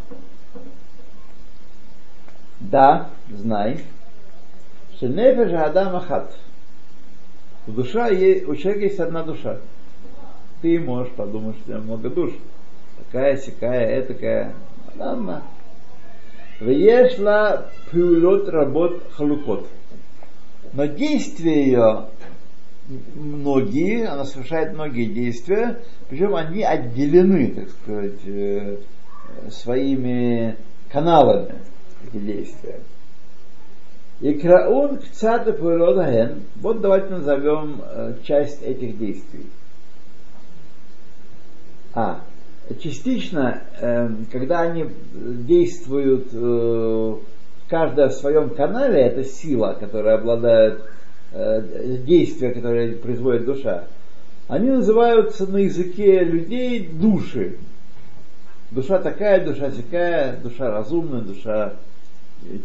Да, 2.61 3.11
знай, 3.29 3.81
что 4.97 5.09
нефеш 5.09 5.53
Адам 5.53 5.97
Ахат. 5.97 6.35
Душа, 7.66 8.09
е- 8.09 8.44
у 8.47 8.57
человека 8.57 8.85
есть 8.85 9.01
одна 9.01 9.23
душа. 9.23 9.59
Ты 10.62 10.81
можешь 10.81 11.12
подумать, 11.12 11.57
что 11.57 11.64
у 11.64 11.66
тебя 11.66 11.79
много 11.79 12.09
душ. 12.09 12.33
Такая, 12.99 13.37
сякая, 13.37 14.01
этакая. 14.01 14.55
Ладно. 14.97 15.42
Вешла 16.61 17.66
пюлот 17.90 18.49
работ 18.49 19.03
халукот. 19.12 19.66
Но 20.73 20.87
действия 20.87 21.66
ее 21.66 22.07
многие, 22.88 24.07
она 24.07 24.25
совершает 24.25 24.75
многие 24.75 25.07
действия, 25.07 25.81
причем 26.09 26.35
они 26.35 26.62
отделены, 26.62 27.49
так 27.49 27.68
сказать, 27.70 28.27
э, 28.27 28.77
своими 29.51 30.57
каналами, 30.90 31.55
эти 32.07 32.18
действия. 32.18 32.81
И 34.20 34.33
краун 34.35 34.99
кцата 34.99 35.53
пуэлодаген, 35.53 36.42
вот 36.57 36.81
давайте 36.81 37.09
назовем 37.11 37.83
э, 37.83 38.14
часть 38.23 38.62
этих 38.62 38.99
действий. 38.99 39.47
А, 41.94 42.20
частично, 42.81 43.62
э, 43.81 44.09
когда 44.31 44.61
они 44.61 44.87
действуют 45.12 46.29
каждая 47.68 48.09
в 48.09 48.14
своем 48.14 48.51
канале, 48.51 49.01
это 49.01 49.25
сила, 49.25 49.77
которая 49.79 50.18
обладает 50.18 50.83
действия, 51.35 52.53
которое 52.53 52.97
производит 52.97 53.44
душа, 53.44 53.85
они 54.49 54.70
называются 54.70 55.47
на 55.47 55.59
языке 55.59 56.23
людей 56.23 56.87
души. 56.87 57.57
Душа 58.70 58.99
такая, 58.99 59.44
душа 59.44 59.70
такая, 59.70 60.37
душа 60.37 60.70
разумная, 60.70 61.23
душа 61.23 61.75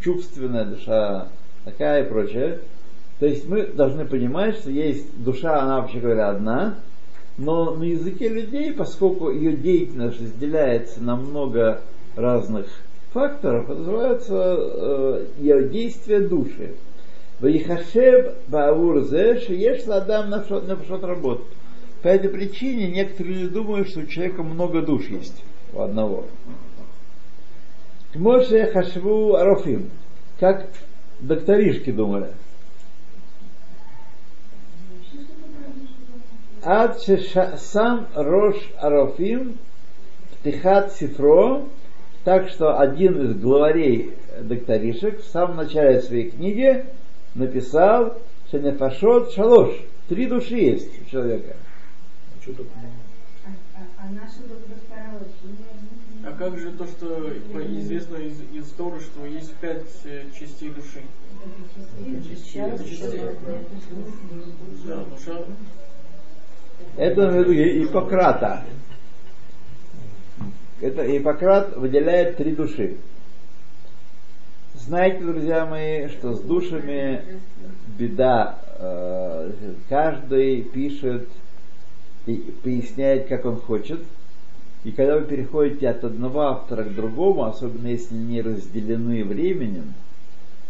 чувственная, 0.03 0.65
душа 0.65 1.29
такая 1.65 2.03
и 2.03 2.09
прочее. 2.09 2.59
То 3.19 3.25
есть 3.25 3.47
мы 3.47 3.63
должны 3.63 4.05
понимать, 4.05 4.55
что 4.55 4.69
есть 4.71 5.23
душа, 5.23 5.61
она 5.61 5.81
вообще 5.81 5.99
говоря 5.99 6.29
одна, 6.29 6.75
но 7.37 7.73
на 7.75 7.83
языке 7.83 8.27
людей, 8.27 8.73
поскольку 8.73 9.31
ее 9.31 9.53
деятельность 9.53 10.21
разделяется 10.21 11.01
на 11.01 11.15
много 11.15 11.81
разных 12.15 12.67
факторов, 13.13 13.69
называется 13.69 14.55
э, 14.57 15.25
ее 15.39 15.69
действие 15.69 16.21
души. 16.21 16.75
Ваихашеб 17.39 18.35
баур 18.47 19.01
зе 19.05 19.39
шиеш 19.39 19.85
ладам 19.87 20.29
на 20.29 20.39
пшот 20.39 21.03
работ. 21.03 21.45
По 22.01 22.07
этой 22.09 22.29
причине 22.29 22.91
некоторые 22.91 23.35
люди 23.35 23.53
думают, 23.53 23.89
что 23.89 24.01
у 24.01 24.05
человека 24.05 24.43
много 24.43 24.81
душ 24.81 25.07
есть 25.07 25.43
у 25.73 25.81
одного. 25.81 26.25
Моше 28.15 28.71
хашву 28.71 29.35
арофим, 29.35 29.89
как 30.39 30.67
докторишки 31.19 31.91
думали. 31.91 32.29
Ад 36.61 36.99
сам 37.57 38.07
рош 38.15 38.57
арофим 38.77 39.57
птихат 40.33 40.93
сифро, 40.93 41.63
так 42.25 42.49
что 42.49 42.79
один 42.79 43.21
из 43.21 43.39
главарей 43.39 44.13
докторишек 44.41 45.21
в 45.21 45.27
самом 45.27 45.57
начале 45.57 46.01
своей 46.01 46.31
книги 46.31 46.85
написал 47.35 48.17
Шенефашот 48.51 49.31
Шалош. 49.33 49.75
Три 50.07 50.25
души 50.25 50.55
есть 50.55 51.01
у 51.01 51.09
человека. 51.09 51.55
А, 52.47 53.49
а, 53.75 53.81
а 53.97 54.09
А 56.25 56.31
как 56.31 56.57
же 56.57 56.71
то, 56.71 56.87
что 56.87 57.31
известно 57.31 58.15
из, 58.17 58.41
из 58.53 58.69
Торы, 58.71 58.99
что 58.99 59.25
есть 59.25 59.53
пять 59.55 59.85
э, 60.05 60.23
частей 60.37 60.69
души? 60.69 61.03
Да, 64.85 65.05
душа. 65.05 65.45
Это 66.97 67.29
в 67.29 67.35
виду 67.35 67.85
Иппократа. 67.85 68.63
Это 70.81 71.17
Иппократ 71.17 71.75
выделяет 71.77 72.37
три 72.37 72.53
души. 72.53 72.97
Знаете, 74.85 75.23
друзья 75.23 75.65
мои, 75.65 76.07
что 76.07 76.33
с 76.33 76.39
душами 76.39 77.21
беда. 77.97 78.59
Э, 78.79 79.51
каждый 79.89 80.61
пишет 80.63 81.27
и 82.25 82.35
поясняет, 82.63 83.27
как 83.27 83.45
он 83.45 83.57
хочет. 83.57 83.99
И 84.85 84.91
когда 84.91 85.17
вы 85.17 85.25
переходите 85.25 85.89
от 85.89 86.03
одного 86.05 86.41
автора 86.41 86.83
к 86.83 86.95
другому, 86.95 87.43
особенно 87.43 87.87
если 87.87 88.15
не 88.15 88.41
разделены 88.41 89.25
временем, 89.25 89.93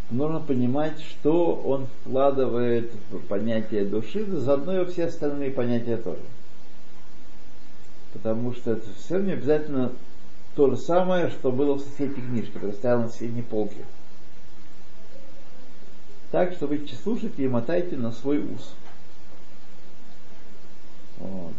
нужно 0.09 0.39
понимать, 0.39 0.99
что 1.01 1.53
он 1.53 1.85
вкладывает 2.01 2.91
в 3.11 3.19
понятие 3.27 3.85
души, 3.85 4.25
заодно 4.25 4.81
и 4.81 4.85
все 4.85 5.05
остальные 5.05 5.51
понятия 5.51 5.97
тоже. 5.97 6.19
Потому 8.13 8.53
что 8.53 8.71
это 8.71 8.87
все 8.97 9.19
не 9.19 9.33
обязательно 9.33 9.91
то 10.55 10.71
же 10.71 10.77
самое, 10.77 11.29
что 11.29 11.51
было 11.51 11.75
в 11.75 11.81
соседней 11.81 12.23
книжке, 12.23 12.53
которая 12.53 12.75
стояла 12.75 13.01
на 13.03 13.09
соседней 13.09 13.43
полке. 13.43 13.85
Так 16.31 16.53
что 16.53 16.67
вы 16.67 16.85
слушайте 17.03 17.43
и 17.43 17.47
мотайте 17.47 17.95
на 17.95 18.11
свой 18.11 18.39
ус. 18.39 18.75
Вот. 21.17 21.53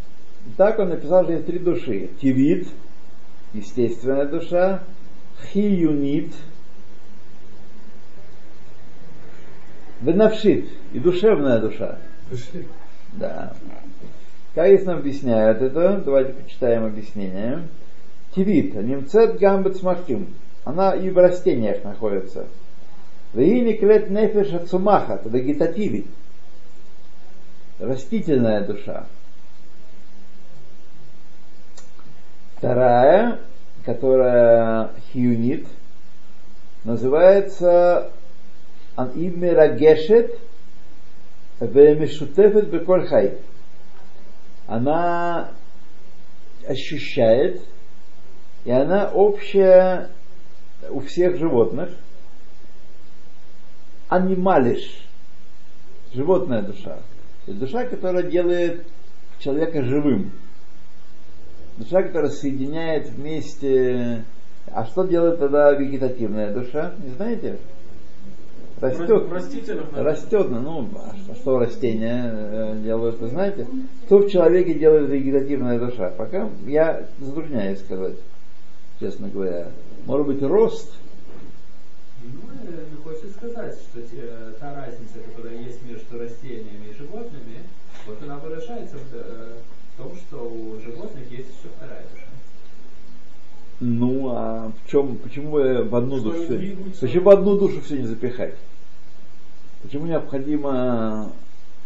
Так 0.57 0.79
он 0.79 0.89
написал, 0.89 1.23
что 1.23 1.33
есть 1.33 1.45
три 1.45 1.59
души. 1.59 2.09
Тивид, 2.21 2.67
естественная 3.53 4.25
душа, 4.25 4.83
хиюнит, 5.51 6.33
венавшит 10.01 10.65
и 10.93 10.99
душевная 10.99 11.59
душа. 11.59 11.99
Да. 13.13 13.53
Как 14.55 14.85
нам 14.85 14.99
объясняют 14.99 15.61
это? 15.61 16.01
Давайте 16.03 16.33
почитаем 16.33 16.85
объяснение. 16.85 17.67
Тивит, 18.35 18.73
немцет 18.73 19.37
гамбет 19.37 19.77
смахтим. 19.77 20.33
Она 20.63 20.95
и 20.95 21.09
в 21.09 21.17
растениях 21.17 21.83
находится. 21.83 22.47
Вегини 23.33 23.73
клет 23.73 24.09
нефеш 24.09 24.53
ацумаха, 24.53 25.21
вегетативит. 25.25 26.07
Растительная 27.79 28.65
душа. 28.65 29.05
Вторая, 32.57 33.39
которая 33.85 34.91
хиюнит, 35.11 35.65
называется 36.83 38.11
Анимирагешет 38.95 40.37
Вемешутефет 41.59 42.69
Беколь 42.69 43.07
Хай. 43.07 43.37
Она 44.67 45.51
ощущает, 46.67 47.61
и 48.65 48.71
она 48.71 49.09
общая 49.11 50.09
у 50.89 50.99
всех 51.01 51.37
животных. 51.37 51.89
Анималиш, 54.11 55.07
животная 56.13 56.61
душа. 56.61 56.97
Это 57.47 57.55
душа, 57.57 57.85
которая 57.85 58.23
делает 58.23 58.85
человека 59.39 59.83
живым. 59.83 60.31
Душа, 61.77 62.03
которая 62.03 62.29
соединяет 62.29 63.09
вместе... 63.09 64.25
А 64.67 64.85
что 64.85 65.05
делает 65.05 65.39
тогда 65.39 65.71
вегетативная 65.71 66.53
душа? 66.53 66.93
Не 67.01 67.11
знаете? 67.11 67.57
Растет. 68.81 69.31
Растет, 69.93 70.49
ну, 70.49 70.89
а 70.93 71.35
что 71.35 71.59
растения 71.59 72.33
э, 72.33 72.81
делают, 72.83 73.17
вы 73.17 73.29
знаете? 73.29 73.65
Что 74.07 74.17
в 74.17 74.29
человеке 74.29 74.73
делает 74.73 75.09
вегетативная 75.09 75.79
душа? 75.79 76.09
Пока 76.09 76.49
я 76.65 77.05
затрудняюсь 77.21 77.79
сказать, 77.79 78.17
честно 78.99 79.29
говоря. 79.29 79.67
Может 80.05 80.27
быть, 80.27 80.43
рост? 80.43 80.97
Э, 83.41 83.49
сказать, 83.49 83.75
что 83.75 83.99
э, 83.99 84.53
та 84.59 84.75
разница, 84.75 85.19
которая 85.25 85.57
есть 85.57 85.81
между 85.83 86.19
растениями 86.19 86.89
и 86.91 86.93
животными, 86.93 87.63
вот 88.05 88.21
она 88.21 88.37
выражается 88.37 88.97
в 88.97 89.97
том, 89.97 90.15
что 90.15 90.37
у 90.47 90.79
животных 90.79 91.29
есть 91.31 91.49
еще 91.49 91.69
вторая 91.75 92.03
душа. 92.13 92.25
Ну, 93.79 94.29
а 94.29 94.71
в 94.85 94.91
чем, 94.91 95.17
почему 95.17 95.51
в 95.53 95.95
одну 95.95 96.19
что 96.19 96.31
душу, 96.31 96.47
почему 97.01 97.23
в 97.23 97.29
одну 97.29 97.57
душу 97.57 97.81
все 97.81 97.97
не 97.97 98.05
запихать? 98.05 98.53
Почему 99.81 100.05
необходимо, 100.05 101.31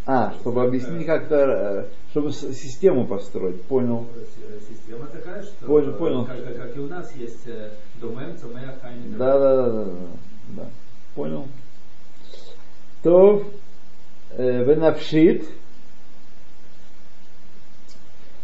а, 0.05 0.33
чтобы 0.41 0.63
объяснить 0.63 1.05
как-то, 1.05 1.35
э, 1.35 1.85
чтобы 2.11 2.33
систему 2.33 3.07
построить, 3.07 3.61
понял? 3.63 4.07
Система 4.69 5.05
такая, 5.05 5.41
что 5.41 5.65
понял, 5.65 5.93
понял. 5.93 6.25
Как, 6.25 6.57
как 6.57 6.75
и 6.75 6.79
у 6.79 6.87
нас 6.87 7.15
есть 7.15 7.47
э, 7.47 7.71
домен, 8.01 8.37
цумея, 8.37 8.77
хайни. 8.81 9.15
Да, 9.15 9.39
да, 9.39 9.55
да, 9.55 9.71
да, 9.71 9.91
да, 10.49 10.69
понял. 11.15 11.47
То 13.01 13.43
э, 14.32 14.63
ונפשית, 14.63 15.45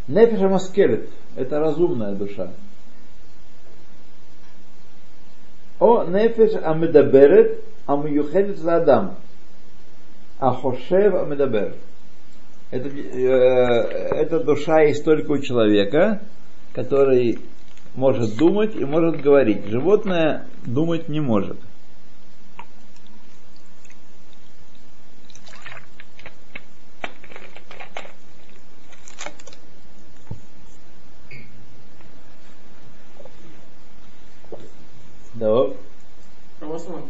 נפש 0.07 0.49
המשכלת– 0.49 1.09
это 1.35 1.59
разумная 1.59 2.13
душа. 2.13 2.51
או 5.79 6.03
נפש 6.03 6.51
המדברת 6.61 7.63
המיוחדת 7.85 8.57
לאדם. 8.57 9.15
החושב 10.39 11.13
המדבר. 11.15 11.75
Это, 12.71 12.89
э, 12.89 14.21
эта 14.21 14.43
душа 14.43 14.81
есть 14.81 15.03
только 15.05 15.31
у 15.31 15.37
человека, 15.39 16.21
который 16.73 17.39
может 17.95 18.37
думать 18.37 18.75
и 18.75 18.85
может 18.85 19.21
говорить. 19.21 19.65
Животное 19.67 20.45
думать 20.65 21.09
не 21.09 21.19
может. 21.19 21.57
Да. 35.41 35.73
Православие. 36.59 37.07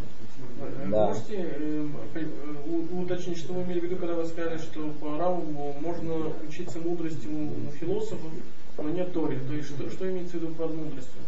Да. 0.90 1.08
Можете 1.08 1.36
э, 1.36 1.88
э, 2.16 2.96
уточнить, 2.96 3.38
что 3.38 3.52
вы 3.54 3.64
имели 3.64 3.82
в 3.82 3.84
виду, 3.84 3.98
когда 3.98 4.14
вы 4.16 4.26
сказали, 4.26 4.58
что 4.58 4.90
по 5.02 5.18
Раву 5.18 5.76
можно 5.82 6.32
учиться 6.48 6.80
мудрости 6.80 7.28
у, 7.28 7.68
у 7.68 7.72
философов, 7.74 8.32
но 8.78 8.90
не 8.90 9.04
Торе. 9.04 9.38
То 9.48 9.54
есть 9.54 9.70
что, 9.70 9.90
что 9.90 10.10
имеется 10.10 10.38
в 10.38 10.42
виду 10.42 10.54
под 10.54 10.74
мудростью? 10.74 11.22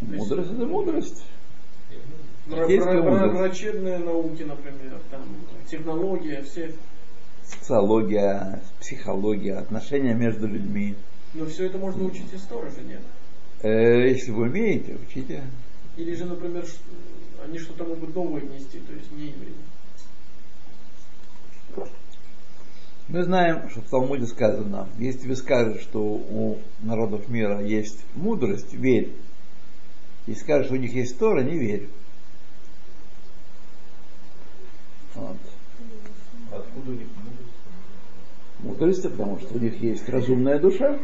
Мудрость 0.00 1.24
это 2.48 2.56
вра- 2.56 2.66
вра- 2.66 3.10
мудрость. 3.10 3.34
Врачебные 3.34 3.98
науки, 3.98 4.42
например, 4.42 5.00
там, 5.10 5.22
технология, 5.68 6.42
все. 6.42 6.72
Социология, 7.44 8.60
психология, 8.80 9.54
отношения 9.54 10.14
между 10.14 10.46
людьми. 10.46 10.94
Но 11.34 11.46
все 11.46 11.66
это 11.66 11.78
можно 11.78 12.04
учить 12.04 12.32
из 12.32 12.42
Торы 12.42 12.70
же, 12.70 12.82
нет? 12.82 13.00
Э, 13.62 14.08
если 14.08 14.30
вы 14.30 14.44
умеете, 14.44 14.96
учите. 15.08 15.42
Или 15.96 16.14
же, 16.14 16.24
например, 16.24 16.66
они 17.44 17.58
что-то 17.58 17.84
могут 17.84 18.14
новое 18.14 18.40
внести, 18.40 18.78
то 18.80 18.92
есть 18.92 19.12
не 19.12 19.26
евреи. 19.26 19.54
Мы 23.08 23.24
знаем, 23.24 23.68
что 23.68 23.80
в 23.80 23.90
Талмуде 23.90 24.26
сказано, 24.26 24.88
если 24.98 25.28
вы 25.28 25.36
скажете, 25.36 25.82
что 25.82 26.00
у 26.00 26.58
народов 26.80 27.28
мира 27.28 27.60
есть 27.62 27.98
мудрость, 28.14 28.72
верь. 28.72 29.12
Если 30.26 30.40
скажешь, 30.40 30.66
что 30.66 30.76
у 30.76 30.78
них 30.78 30.94
есть 30.94 31.18
Тора, 31.18 31.42
не 31.42 31.58
верь. 31.58 31.88
Вот. 35.14 35.36
Откуда 36.52 36.90
у 36.90 36.94
них 36.94 37.08
мудрость? 37.16 37.52
Мудрость, 38.60 39.02
потому 39.02 39.38
что 39.40 39.54
у 39.56 39.58
них 39.58 39.82
есть 39.82 40.08
разумная 40.08 40.58
душа. 40.58 40.98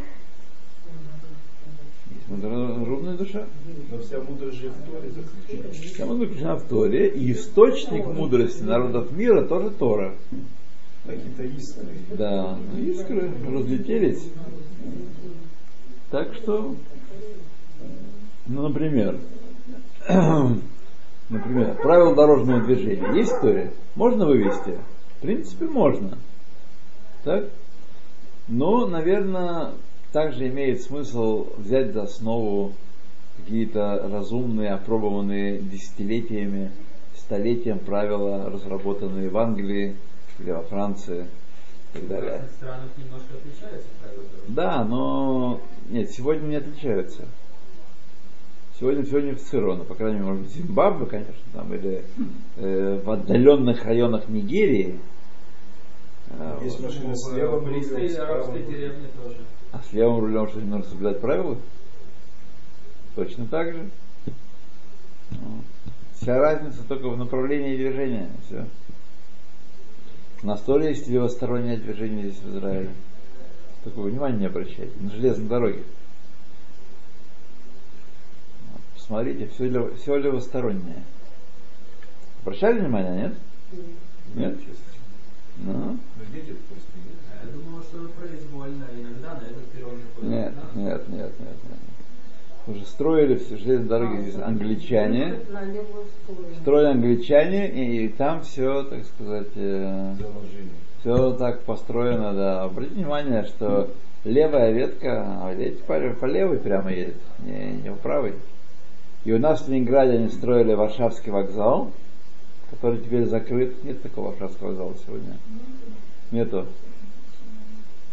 Разумная 2.30 3.16
душа. 3.16 3.46
Но 3.90 3.98
вся 3.98 4.20
мудрость 4.20 4.58
же 4.58 4.68
в 4.68 4.90
Торе 4.90 5.10
заключена. 5.10 5.72
Вся 5.72 6.04
мудрость 6.04 6.32
заключена 6.32 6.56
в 6.56 6.62
Торе. 6.64 7.08
И 7.08 7.32
источник 7.32 8.06
мудрости 8.06 8.62
народов 8.62 9.10
мира 9.12 9.42
тоже 9.42 9.70
Тора. 9.70 10.14
Какие-то 11.06 11.42
искры. 11.44 11.88
Да, 12.18 12.58
ну, 12.72 12.78
искры 12.80 13.32
разлетелись. 13.50 14.28
Так 16.10 16.34
что, 16.34 16.76
ну, 18.46 18.68
например, 18.68 19.18
например, 21.28 21.76
правила 21.82 22.14
дорожного 22.14 22.60
движения 22.60 23.16
есть 23.16 23.32
в 23.32 23.40
Торе? 23.40 23.72
Можно 23.94 24.26
вывести? 24.26 24.78
В 25.16 25.22
принципе, 25.22 25.64
можно. 25.64 26.18
Так? 27.24 27.46
Но, 28.48 28.86
наверное, 28.86 29.72
также 30.12 30.48
имеет 30.48 30.82
смысл 30.82 31.48
взять 31.56 31.92
за 31.92 32.02
основу 32.02 32.72
какие-то 33.38 34.08
разумные, 34.10 34.70
опробованные 34.70 35.58
десятилетиями, 35.60 36.70
столетием 37.16 37.78
правила, 37.78 38.50
разработанные 38.50 39.28
в 39.28 39.36
Англии 39.38 39.96
или 40.38 40.50
во 40.50 40.62
Франции 40.62 41.26
и 41.94 41.98
так 41.98 42.02
В 42.02 42.08
далее. 42.08 42.30
разных 42.32 42.50
странах 42.52 42.88
немножко 42.96 43.26
отличаются 43.36 43.88
правила 44.00 44.24
Да, 44.48 44.84
но 44.84 45.60
нет, 45.90 46.10
сегодня 46.10 46.46
не 46.46 46.56
отличаются. 46.56 47.24
Сегодня 48.78 49.04
все 49.04 49.16
унифицировано, 49.18 49.84
по 49.84 49.94
крайней 49.94 50.18
мере, 50.20 50.26
может 50.30 50.42
быть, 50.44 50.54
Зимбабве, 50.54 51.06
конечно, 51.06 51.34
там, 51.52 51.74
или 51.74 52.04
э, 52.58 53.00
в 53.04 53.10
отдаленных 53.10 53.84
районах 53.84 54.28
Нигерии. 54.28 55.00
А, 56.30 56.60
Есть 56.62 56.78
вот. 56.78 56.86
машины 56.86 57.16
с 57.16 57.28
В 57.28 57.36
левым 57.36 57.64
близкой 57.64 57.96
рулем, 57.96 58.08
с 58.10 58.14
правым 58.16 58.34
арабской 58.34 58.52
рулем. 58.62 58.70
деревне 58.70 59.06
тоже. 59.20 59.36
А 59.72 59.80
с 59.82 59.92
левым 59.92 60.20
рулем 60.20 60.48
что, 60.48 60.60
нужно 60.60 60.84
соблюдать 60.84 61.20
правила? 61.20 61.56
Точно 63.14 63.46
так 63.46 63.72
же. 63.72 63.90
Вся 66.14 66.38
разница 66.38 66.82
только 66.88 67.08
в 67.08 67.16
направлении 67.16 67.76
движения. 67.76 68.30
Все. 68.46 68.66
На 70.42 70.56
столе 70.56 70.90
есть 70.90 71.08
левостороннее 71.08 71.76
движение 71.76 72.30
здесь 72.30 72.42
в 72.42 72.56
Израиле. 72.56 72.90
Такое 73.84 74.10
внимание 74.10 74.40
не 74.40 74.46
обращайте. 74.46 74.92
На 75.00 75.10
железной 75.10 75.48
дороге. 75.48 75.82
Посмотрите, 78.94 79.48
все, 79.48 79.68
лево- 79.68 79.96
все 79.96 80.16
левостороннее. 80.16 81.02
Обращали 82.42 82.80
внимание, 82.80 83.16
нет? 83.22 83.34
Нет? 84.34 84.58
Ну, 85.64 85.98
не 86.18 86.40
видят. 86.40 86.56
Я 87.42 87.50
думал, 87.50 87.82
что 87.82 88.08
произвольно. 88.18 88.84
Иногда 88.98 89.34
на 89.34 89.44
этот 89.46 89.64
перрон 89.72 89.94
заходит. 89.96 90.30
Нет, 90.30 90.54
нет, 90.74 91.08
нет, 91.08 91.32
нет, 91.40 91.56
нет. 91.64 91.78
Уже 92.66 92.84
строили 92.84 93.36
все 93.36 93.56
железные 93.56 93.88
дороги 93.88 94.20
здесь 94.22 94.42
англичане. 94.42 95.40
Строили 96.60 96.88
англичане, 96.88 97.70
и, 97.70 98.04
и 98.04 98.08
там 98.08 98.42
все, 98.42 98.82
так 98.84 99.04
сказать, 99.04 99.54
Заложили. 99.54 100.68
все 101.00 101.32
так 101.32 101.62
построено, 101.62 102.34
да. 102.34 102.64
Обратите 102.64 102.96
внимание, 102.96 103.44
что 103.44 103.90
левая 104.24 104.72
ветка, 104.72 105.24
а 105.42 105.54
видите, 105.54 105.82
по, 105.84 105.98
по 106.20 106.26
левой 106.26 106.58
прямо 106.58 106.92
едет, 106.92 107.16
не, 107.38 107.80
не 107.82 107.90
по 107.90 107.96
правой. 107.96 108.34
И 109.24 109.32
у 109.32 109.38
нас 109.38 109.62
в 109.62 109.68
Ленинграде 109.68 110.18
они 110.18 110.28
строили 110.28 110.74
Варшавский 110.74 111.32
вокзал, 111.32 111.90
который 112.70 112.98
теперь 112.98 113.26
закрыт. 113.26 113.82
Нет 113.84 114.02
такого 114.02 114.30
Варшавского 114.30 114.68
вокзала 114.68 114.94
сегодня. 115.06 115.36
Нету. 116.30 116.66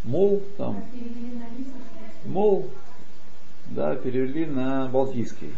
Мол, 0.04 0.42
там, 0.58 0.84
мол, 2.26 2.70
да, 3.72 3.96
перевели 3.96 4.46
на 4.46 4.88
Балтийский. 4.88 5.52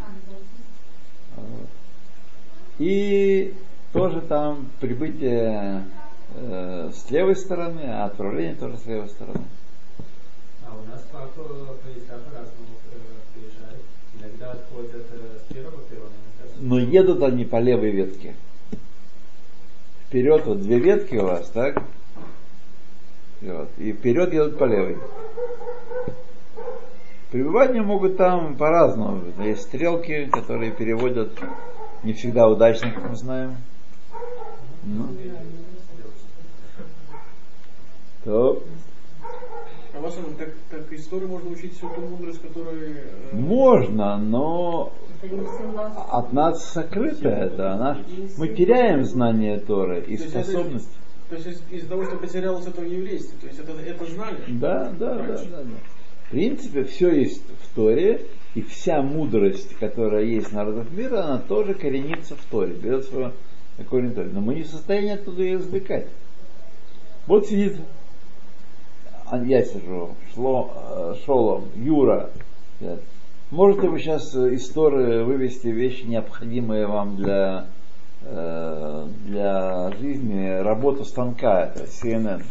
И 2.79 3.53
тоже 3.91 4.21
там 4.21 4.69
прибытие 4.79 5.86
э, 6.36 6.91
с 6.93 7.12
левой 7.12 7.36
стороны, 7.36 7.81
а 7.88 8.05
отправление 8.05 8.55
тоже 8.55 8.77
с 8.77 8.86
левой 8.86 9.10
стороны. 9.10 9.43
А 10.65 10.75
у 10.75 10.86
нас 10.89 11.01
по, 11.12 11.19
поезда 11.19 12.19
по-разному 12.19 12.77
э, 12.91 13.33
приезжают. 13.33 13.83
Иногда 14.19 14.51
отходят 14.51 15.05
э, 15.12 15.39
с 15.39 15.53
первого 15.53 15.81
с 15.81 16.60
Но 16.60 16.79
едут 16.79 17.21
они 17.23 17.43
по 17.43 17.60
левой 17.60 17.91
ветке. 17.91 18.36
Вперед 20.17 20.47
вот 20.47 20.62
две 20.62 20.80
ветки 20.80 21.15
у 21.15 21.25
вас, 21.25 21.47
так? 21.49 21.80
И, 23.39 23.51
вот, 23.51 23.69
и 23.77 23.93
вперед 23.93 24.34
едут 24.34 24.58
по 24.58 24.63
левой. 24.63 24.97
Пребывания 27.30 27.84
могут 27.84 28.17
там 28.17 28.56
по-разному. 28.56 29.21
Есть 29.38 29.62
стрелки, 29.62 30.25
которые 30.25 30.71
переводят 30.71 31.30
не 32.01 32.13
всегда 32.13 32.47
удачно, 32.47 32.89
как 32.89 33.12
мы 33.12 33.15
знаем. 33.15 33.58
Ну. 34.86 35.15
То 38.23 38.63
А 39.97 39.99
вас 39.99 40.15
так, 40.38 40.49
так 40.69 40.93
историю 40.93 41.29
можно 41.29 41.49
учить 41.49 41.75
всю 41.75 41.89
ту 41.89 42.01
мудрость, 42.01 42.39
которая... 42.41 42.75
э, 43.31 43.36
можно, 43.36 44.17
но 44.17 44.93
от 46.12 46.33
нас 46.33 46.63
сокрыто 46.65 47.29
это. 47.29 47.71
Она- 47.73 47.97
мы 48.38 48.49
теряем 48.49 49.05
знание 49.05 49.60
Торы 49.60 50.01
и 50.01 50.17
То 50.17 50.29
способность. 50.29 50.91
То 51.29 51.36
есть 51.36 51.47
из- 51.47 51.62
из-за 51.71 51.89
того, 51.89 52.05
что 52.05 52.17
потерялось 52.17 52.67
это 52.67 52.81
в 52.81 52.86
еврействе, 52.86 53.38
то 53.41 53.47
есть 53.47 53.60
это, 53.60 53.71
это 53.71 54.05
знали? 54.05 54.38
Да, 54.47 54.91
да, 54.99 55.15
да, 55.15 55.23
да, 55.23 55.38
да. 55.63 55.63
В 56.27 56.29
принципе, 56.29 56.83
все 56.83 57.10
есть 57.12 57.41
в 57.63 57.75
Торе, 57.75 58.21
и 58.53 58.62
вся 58.62 59.01
мудрость, 59.01 59.75
которая 59.79 60.23
есть 60.25 60.49
в 60.49 60.53
народах 60.53 60.91
мира, 60.91 61.23
она 61.23 61.39
тоже 61.39 61.73
коренится 61.73 62.36
в 62.36 62.43
Торе, 62.51 62.73
берет 62.73 63.05
свое 63.05 63.31
корень 63.89 64.13
Торе. 64.13 64.29
Но 64.31 64.41
мы 64.41 64.55
не 64.55 64.62
в 64.63 64.67
состоянии 64.67 65.13
оттуда 65.13 65.41
ее 65.41 65.57
извлекать. 65.57 66.07
Вот 67.25 67.47
сидит, 67.47 67.77
я 69.31 69.63
сижу, 69.63 70.15
Шло, 70.33 70.71
э, 70.75 71.15
Шолом, 71.25 71.65
Юра. 71.75 72.29
Можете 73.51 73.87
вы 73.87 73.99
сейчас 73.99 74.35
из 74.35 74.69
Торы 74.69 75.23
вывести 75.23 75.67
вещи, 75.67 76.03
необходимые 76.03 76.85
вам 76.85 77.15
для, 77.15 77.67
э, 78.23 79.07
для 79.25 79.91
жизни, 79.99 80.61
работу 80.61 81.05
станка, 81.05 81.65
это 81.65 81.85
CNN. 81.85 82.43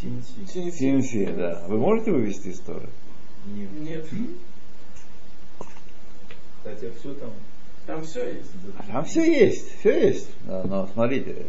CNC. 0.00 0.70
CNC, 0.78 1.36
да. 1.36 1.64
Вы 1.68 1.78
можете 1.78 2.12
вывести 2.12 2.48
из 2.48 2.60
Торы? 2.60 2.88
Нет. 3.46 3.70
Нет. 3.80 4.06
Хотя 6.62 6.88
все 6.98 7.14
там 7.14 7.30
Там 7.86 8.02
все 8.02 8.34
есть. 8.34 8.50
Там 8.88 9.04
все 9.04 9.24
есть, 9.24 9.78
все 9.78 10.08
есть. 10.08 10.30
Да, 10.44 10.64
но 10.64 10.88
смотрите, 10.92 11.46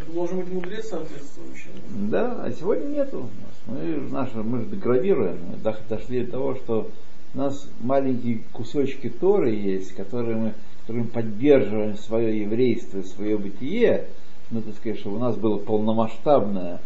Это 0.00 0.12
должен 0.12 0.40
быть 0.40 0.52
мудрец 0.52 0.88
соответствующий. 0.88 1.70
да, 2.10 2.42
а 2.42 2.52
сегодня 2.52 2.86
нету. 2.86 3.28
Мы, 3.66 3.96
наши, 4.10 4.36
мы 4.42 4.60
же 4.60 4.66
деградируем, 4.66 5.38
мы 5.50 5.56
до- 5.56 5.78
дошли 5.88 6.24
до 6.24 6.32
того, 6.32 6.54
что 6.56 6.90
у 7.34 7.38
нас 7.38 7.68
маленькие 7.80 8.42
кусочки 8.52 9.08
Торы 9.08 9.50
есть, 9.50 9.92
которые 9.92 10.36
мы, 10.36 10.54
которыми 10.82 11.06
поддерживаем 11.06 11.96
свое 11.96 12.40
еврейство, 12.40 13.02
свое 13.02 13.36
бытие, 13.36 14.06
ну, 14.50 14.62
так 14.62 14.74
сказать, 14.76 14.98
чтобы 15.00 15.16
у 15.16 15.20
нас 15.20 15.36
была 15.36 15.58
полномасштабная, 15.58 16.80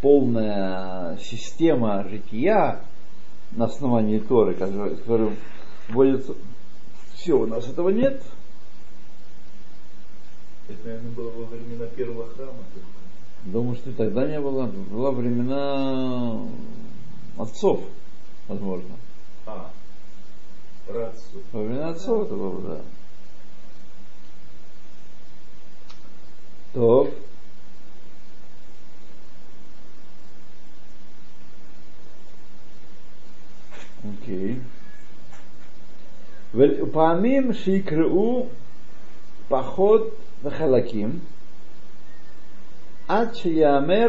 полная 0.00 1.18
система 1.18 2.06
жития 2.08 2.80
на 3.52 3.64
основании 3.64 4.18
Торы, 4.18 4.54
которая, 4.54 4.94
которая 4.94 5.36
вводится... 5.88 6.34
Все, 7.14 7.38
у 7.38 7.46
нас 7.46 7.68
этого 7.68 7.90
нет. 7.90 8.22
Это, 10.69 10.85
наверное, 10.85 11.11
было 11.11 11.29
во 11.29 11.45
времена 11.45 11.85
первого 11.87 12.27
храма. 12.29 12.63
только. 12.73 12.87
Думаю, 13.45 13.75
что 13.75 13.91
и 13.91 13.93
тогда 13.93 14.27
не 14.27 14.39
было. 14.39 14.65
Была 14.65 15.11
времена 15.11 16.47
отцов, 17.37 17.81
возможно. 18.47 18.95
А, 19.45 19.71
Рацу. 20.87 21.41
Во 21.51 21.61
времена 21.61 21.89
отцов 21.89 22.25
это 22.25 22.35
было, 22.35 22.61
да. 22.61 22.81
То. 26.73 27.11
Окей. 34.03 34.61
ופעמים 36.55 37.53
שיקראו 37.53 38.47
פחות 39.47 40.15
וחלקים 40.43 41.19
עד 43.07 43.35
שיאמר 43.35 44.07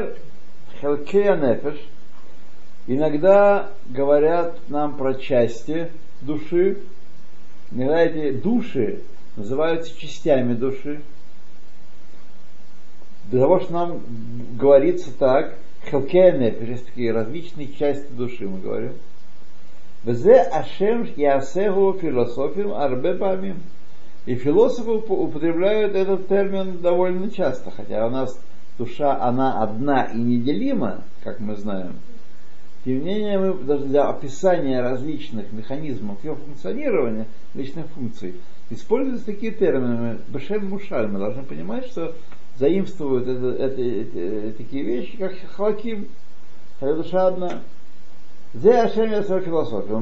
חלקי 0.80 1.28
הנפש 1.28 1.88
Иногда 2.86 3.70
говорят 3.90 4.58
нам 4.68 4.96
про 4.96 5.14
части 5.14 5.90
души. 6.20 6.78
Иногда 7.72 8.02
эти 8.02 8.36
души 8.38 9.02
называются 9.36 9.98
частями 9.98 10.54
души. 10.54 11.00
Для 13.28 13.40
того, 13.40 13.58
что 13.58 13.72
нам 13.72 14.02
говорится 14.56 15.10
так, 15.18 15.56
хелкене, 15.90 16.54
есть 16.60 16.86
такие 16.86 17.12
различные 17.12 17.72
части 17.72 18.08
души, 18.12 18.48
мы 18.48 18.60
говорим. 18.60 18.92
Везе 20.04 20.42
Ашем 20.42 21.02
Ясегу 21.16 21.98
философим 22.00 22.72
арбе 22.72 23.14
памим. 23.14 23.60
И 24.25 24.35
философы 24.35 24.91
употребляют 24.91 25.95
этот 25.95 26.27
термин 26.27 26.79
довольно 26.79 27.29
часто, 27.31 27.71
хотя 27.71 28.05
у 28.05 28.09
нас 28.09 28.39
душа, 28.77 29.19
она 29.19 29.61
одна 29.61 30.05
и 30.05 30.17
неделима, 30.17 31.03
как 31.23 31.39
мы 31.39 31.55
знаем. 31.55 31.95
Тем 32.85 32.99
не 32.99 33.05
менее, 33.05 33.39
мы 33.39 33.53
даже 33.63 33.85
для 33.85 34.07
описания 34.09 34.81
различных 34.81 35.51
механизмов 35.51 36.23
ее 36.23 36.35
функционирования, 36.35 37.27
личных 37.53 37.87
функций, 37.87 38.35
используются 38.69 39.25
такие 39.25 39.51
термины. 39.51 40.17
Бешем 40.29 40.69
Мушаль, 40.69 41.07
мы 41.07 41.19
должны 41.19 41.43
понимать, 41.43 41.85
что 41.87 42.15
заимствуют 42.57 43.27
это, 43.27 43.49
это, 43.49 43.81
это, 43.81 44.57
такие 44.57 44.83
вещи, 44.83 45.17
как 45.17 45.33
Хаким, 45.55 46.07
душа 46.79 47.27
одна. 47.27 47.61
Зе 48.53 48.87
философия. 48.87 49.95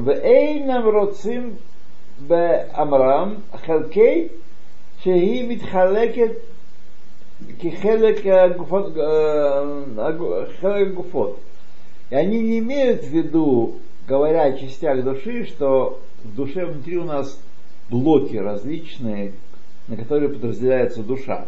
באמרם 2.27 3.35
חלקי 3.65 4.27
שהיא 5.01 5.49
מתחלקת 5.49 6.31
כחלק 7.59 8.25
הגופות, 8.25 8.93
חלק 10.61 10.87
הגופות. 10.87 11.39
И 12.11 12.15
они 12.15 12.39
не 12.39 12.59
имеют 12.59 13.03
в 13.03 13.09
виду, 13.09 13.79
говоря 14.07 14.43
о 14.43 14.53
частях 14.53 15.03
души, 15.03 15.45
что 15.45 15.99
в 16.23 16.35
душе 16.35 16.65
внутри 16.65 16.97
у 16.97 17.03
нас 17.03 17.39
блоки 17.89 18.35
различные, 18.35 19.33
на 19.87 19.97
которые 19.97 20.29
подразделяется 20.29 21.01
душа. 21.01 21.47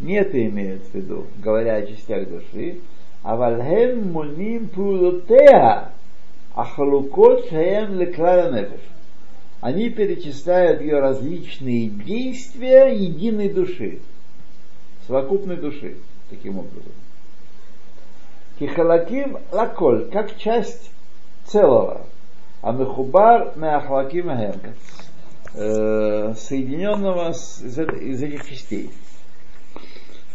Не 0.00 0.18
это 0.18 0.40
имеют 0.46 0.82
в 0.84 0.94
виду, 0.94 1.26
говоря 1.38 1.76
о 1.76 1.86
частях 1.86 2.28
души. 2.28 2.80
А 3.22 3.36
вальхем 3.36 4.12
муним 4.12 4.68
пулотеа 4.68 5.92
ахалукот 6.54 7.48
шаем 7.48 7.98
леклара 7.98 8.52
нефеш. 8.52 8.80
Они 9.63 9.89
перечисляют 9.89 10.81
ее 10.81 10.99
различные 10.99 11.87
действия 11.87 12.87
единой 12.87 13.47
души, 13.47 13.99
совокупной 15.07 15.55
души, 15.55 15.95
таким 16.29 16.59
образом. 16.59 16.91
Кихалаким 18.59 19.37
лаколь, 19.53 20.09
как 20.11 20.37
часть 20.37 20.91
целого. 21.45 22.05
А 22.61 22.73
мехубар 22.73 23.53
меахлаким 23.55 24.31
ахем, 24.31 24.73
соединенного 25.53 27.31
из, 27.31 27.61
из 27.63 28.21
этих 28.21 28.45
частей. 28.45 28.89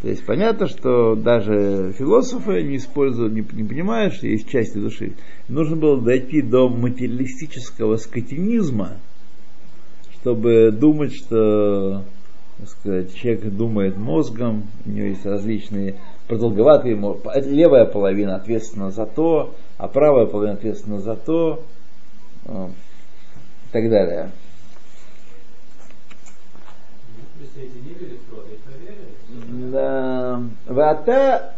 То 0.00 0.08
есть 0.08 0.24
понятно, 0.24 0.68
что 0.68 1.16
даже 1.16 1.92
философы 1.98 2.62
не 2.62 2.78
используют, 2.78 3.34
не, 3.34 3.44
не 3.52 3.68
понимают, 3.68 4.14
что 4.14 4.26
есть 4.26 4.48
части 4.48 4.78
души. 4.78 5.12
Нужно 5.48 5.76
было 5.76 6.00
дойти 6.00 6.40
до 6.40 6.70
материалистического 6.70 7.98
скотинизма, 7.98 8.96
чтобы 10.20 10.70
думать, 10.72 11.14
что 11.14 12.02
сказать, 12.66 13.14
человек 13.14 13.44
думает 13.44 13.96
мозгом, 13.96 14.64
у 14.85 14.90
него 14.90 15.07
есть 15.07 15.24
различные 15.24 15.96
продолговатые 16.26 16.96
мозг. 16.96 17.24
Левая 17.37 17.85
половина 17.85 18.37
ответственна 18.37 18.90
за 18.90 19.07
то, 19.07 19.54
а 19.76 19.88
правая 19.88 20.26
половина 20.26 20.54
ответственна 20.54 21.00
за 21.00 21.14
то, 21.14 21.62
э, 22.46 22.68
и 23.68 23.72
так 23.72 23.88
далее. 23.90 24.31
Да. 29.70 30.42
Вата 30.66 31.54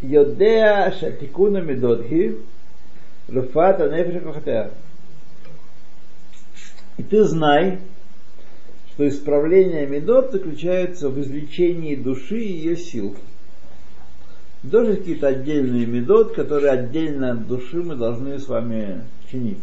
Йодея 0.00 0.92
Шатикуна 0.98 1.58
Медодхи 1.58 2.36
Руфата 3.28 3.88
Нефрикохатея. 3.88 4.70
И 6.98 7.02
ты 7.02 7.24
знай, 7.24 7.78
что 8.92 9.06
исправление 9.06 9.86
медот 9.86 10.32
заключается 10.32 11.10
в 11.10 11.20
извлечении 11.20 11.94
души 11.94 12.38
и 12.38 12.52
ее 12.52 12.76
сил. 12.76 13.16
Тоже 14.70 14.96
какие-то 14.96 15.28
отдельные 15.28 15.86
медот, 15.86 16.34
которые 16.34 16.72
отдельно 16.72 17.32
от 17.32 17.46
души 17.46 17.82
мы 17.82 17.94
должны 17.94 18.38
с 18.38 18.48
вами 18.48 19.02
чинить. 19.30 19.58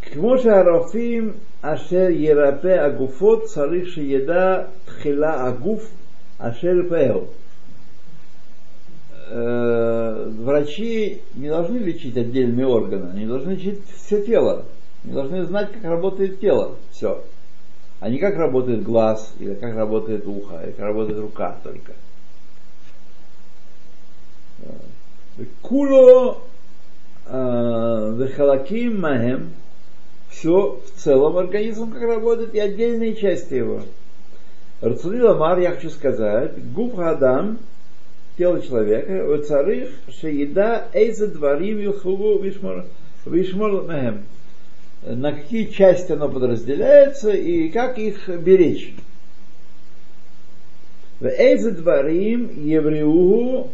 Кмоша 0.00 0.60
Арафим 0.60 1.36
Ашер 1.62 2.10
Ерапе 2.10 2.74
Агуфот 2.74 3.48
Сариши 3.50 4.00
Еда 4.00 4.70
Тхила 4.86 5.46
Агуф 5.46 5.88
Ашер 6.38 6.88
Пео. 6.88 7.28
Э, 9.30 10.30
врачи 10.38 11.20
не 11.34 11.48
должны 11.48 11.78
лечить 11.78 12.16
отдельные 12.16 12.66
органы, 12.66 13.10
они 13.10 13.26
должны 13.26 13.52
лечить 13.52 13.80
все 13.94 14.22
тело. 14.22 14.64
Они 15.04 15.12
должны 15.12 15.44
знать, 15.44 15.72
как 15.72 15.84
работает 15.84 16.40
тело, 16.40 16.76
все. 16.90 17.22
А 18.00 18.08
не 18.08 18.18
как 18.18 18.36
работает 18.36 18.82
глаз, 18.82 19.32
или 19.38 19.54
как 19.54 19.74
работает 19.74 20.26
ухо, 20.26 20.60
или 20.62 20.72
как 20.72 20.86
работает 20.86 21.18
рука 21.18 21.56
только. 21.62 21.92
Куло 25.62 26.42
вехалаким 27.26 29.00
махем 29.00 29.50
все 30.30 30.80
в 30.84 30.98
целом 30.98 31.36
организм 31.36 31.90
как 31.92 32.02
работает 32.02 32.54
и 32.54 32.58
отдельные 32.58 33.14
части 33.14 33.54
его. 33.54 33.82
Рацули 34.80 35.20
Ламар, 35.20 35.58
я 35.58 35.72
хочу 35.72 35.90
сказать, 35.90 36.72
губ 36.72 36.98
Адам, 36.98 37.58
тело 38.36 38.60
человека, 38.62 39.38
царих 39.42 39.90
шееда 40.08 40.88
эйзе 40.92 41.26
дворим 41.26 41.78
юхугу 41.78 42.38
вишмор 42.40 42.84
мехем. 43.24 44.24
На 45.02 45.32
какие 45.32 45.66
части 45.66 46.12
оно 46.12 46.28
подразделяется 46.28 47.30
и 47.30 47.68
как 47.68 47.98
их 47.98 48.28
беречь. 48.28 48.94
В 51.20 51.26
эйзе 51.26 51.70
дворим 51.70 52.64
евреугу 52.64 53.70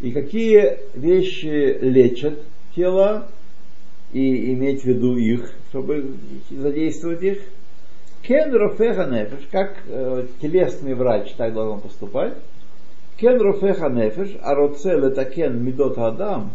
и 0.00 0.10
какие 0.10 0.78
вещи 0.94 1.78
лечат 1.80 2.38
тела 2.74 3.28
и 4.12 4.52
иметь 4.52 4.82
в 4.82 4.86
виду 4.86 5.16
их, 5.16 5.52
чтобы 5.70 6.14
задействовать 6.50 7.22
их. 7.22 7.38
Кен 8.22 8.54
рофеха 8.54 9.28
как 9.50 9.78
э, 9.88 10.26
телесный 10.40 10.94
врач 10.94 11.32
так 11.36 11.54
должен 11.54 11.80
поступать. 11.80 12.34
Кен 13.16 13.40
рофеха 13.40 13.86
а 14.42 14.54
роцел 14.54 15.04
это 15.04 15.24
кен 15.24 15.64
мидот 15.64 15.98
адам, 15.98 16.52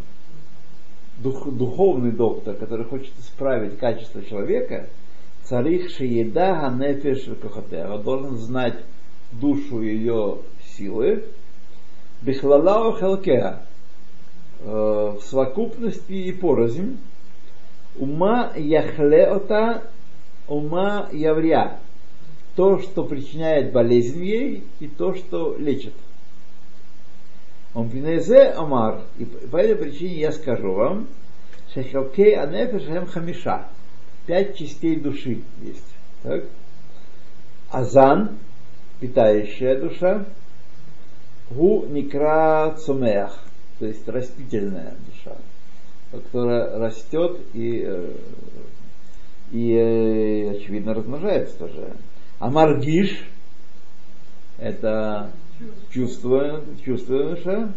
дух, 1.20 1.48
духовный 1.52 2.12
доктор, 2.12 2.56
который 2.56 2.86
хочет 2.86 3.12
исправить 3.20 3.78
качество 3.78 4.24
человека, 4.24 4.88
царих 5.44 5.90
шиеда 5.90 6.60
ганефеш 6.62 7.28
он 7.28 8.04
должен 8.04 8.38
знать 8.38 8.78
душу 9.32 9.82
ее 9.82 10.40
силы, 10.76 11.26
бихлалао 12.22 12.94
хелкеа, 12.94 13.68
Э, 14.60 15.16
в 15.20 15.24
совокупности 15.24 16.14
и 16.14 16.32
порознь. 16.32 16.98
Ума 17.96 18.52
яхлеота, 18.56 19.84
ума 20.48 21.10
явря. 21.12 21.80
То, 22.56 22.80
что 22.80 23.04
причиняет 23.04 23.72
болезнь 23.72 24.24
ей, 24.24 24.64
и 24.80 24.88
то, 24.88 25.14
что 25.14 25.56
лечит. 25.58 25.94
Он 27.74 27.90
пинезе 27.90 28.50
омар. 28.52 29.02
И 29.18 29.26
по 29.26 29.58
этой 29.58 29.76
причине 29.76 30.16
я 30.16 30.32
скажу 30.32 30.74
вам, 30.74 31.08
шехалкей 31.74 32.36
анефеш 32.36 32.84
хамиша. 33.12 33.68
Пять 34.26 34.58
частей 34.58 35.00
души 35.00 35.42
есть. 35.62 35.86
Так? 36.24 36.44
Азан, 37.70 38.38
питающая 39.00 39.80
душа. 39.80 40.26
Гу 41.50 41.86
никра 41.88 42.76
то 42.76 43.86
есть 43.86 44.08
растительная 44.08 44.96
душа. 45.08 45.38
которая 46.12 46.80
растет 46.80 47.40
и, 47.54 47.84
э, 47.86 48.12
и 49.52 49.74
э, 49.74 50.52
очевидно, 50.52 50.94
размножается 50.94 51.58
тоже. 51.58 51.94
А 52.40 52.50
маргиш– 52.50 53.24
это 54.58 55.32
чувство, 55.92 56.62
чувствуешь, 56.84 57.72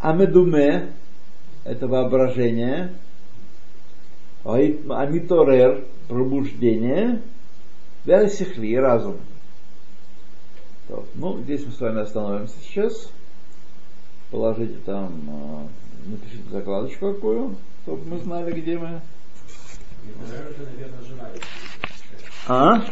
а 0.00 0.12
медуме– 0.12 0.92
это 1.64 1.88
воображение, 1.88 2.92
амиторер– 4.44 5.84
пробуждение, 6.08 7.22
сихли– 8.06 8.74
разум. 8.76 9.16
Ну, 11.14 11.40
здесь 11.42 11.64
мы 11.64 11.72
с 11.72 11.80
вами 11.80 12.00
остановимся 12.00 12.54
сейчас. 12.60 13.10
Положите 14.30 14.76
там, 14.84 15.68
э, 16.06 16.10
напишите 16.10 16.48
закладочку 16.50 17.14
какую, 17.14 17.56
чтобы 17.82 18.04
мы 18.06 18.18
знали, 18.18 18.60
где 18.60 18.76
мы. 18.76 19.00
А? 22.46 22.84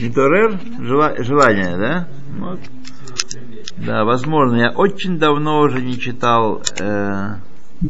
Миторер? 0.00 0.58
Желание, 1.24 1.76
да? 1.76 2.08
Вот. 2.38 2.60
Да, 3.76 4.04
возможно. 4.04 4.56
Я 4.56 4.70
очень 4.70 5.18
давно 5.18 5.60
уже 5.60 5.82
не 5.82 5.98
читал 5.98 6.62
э, 6.78 7.34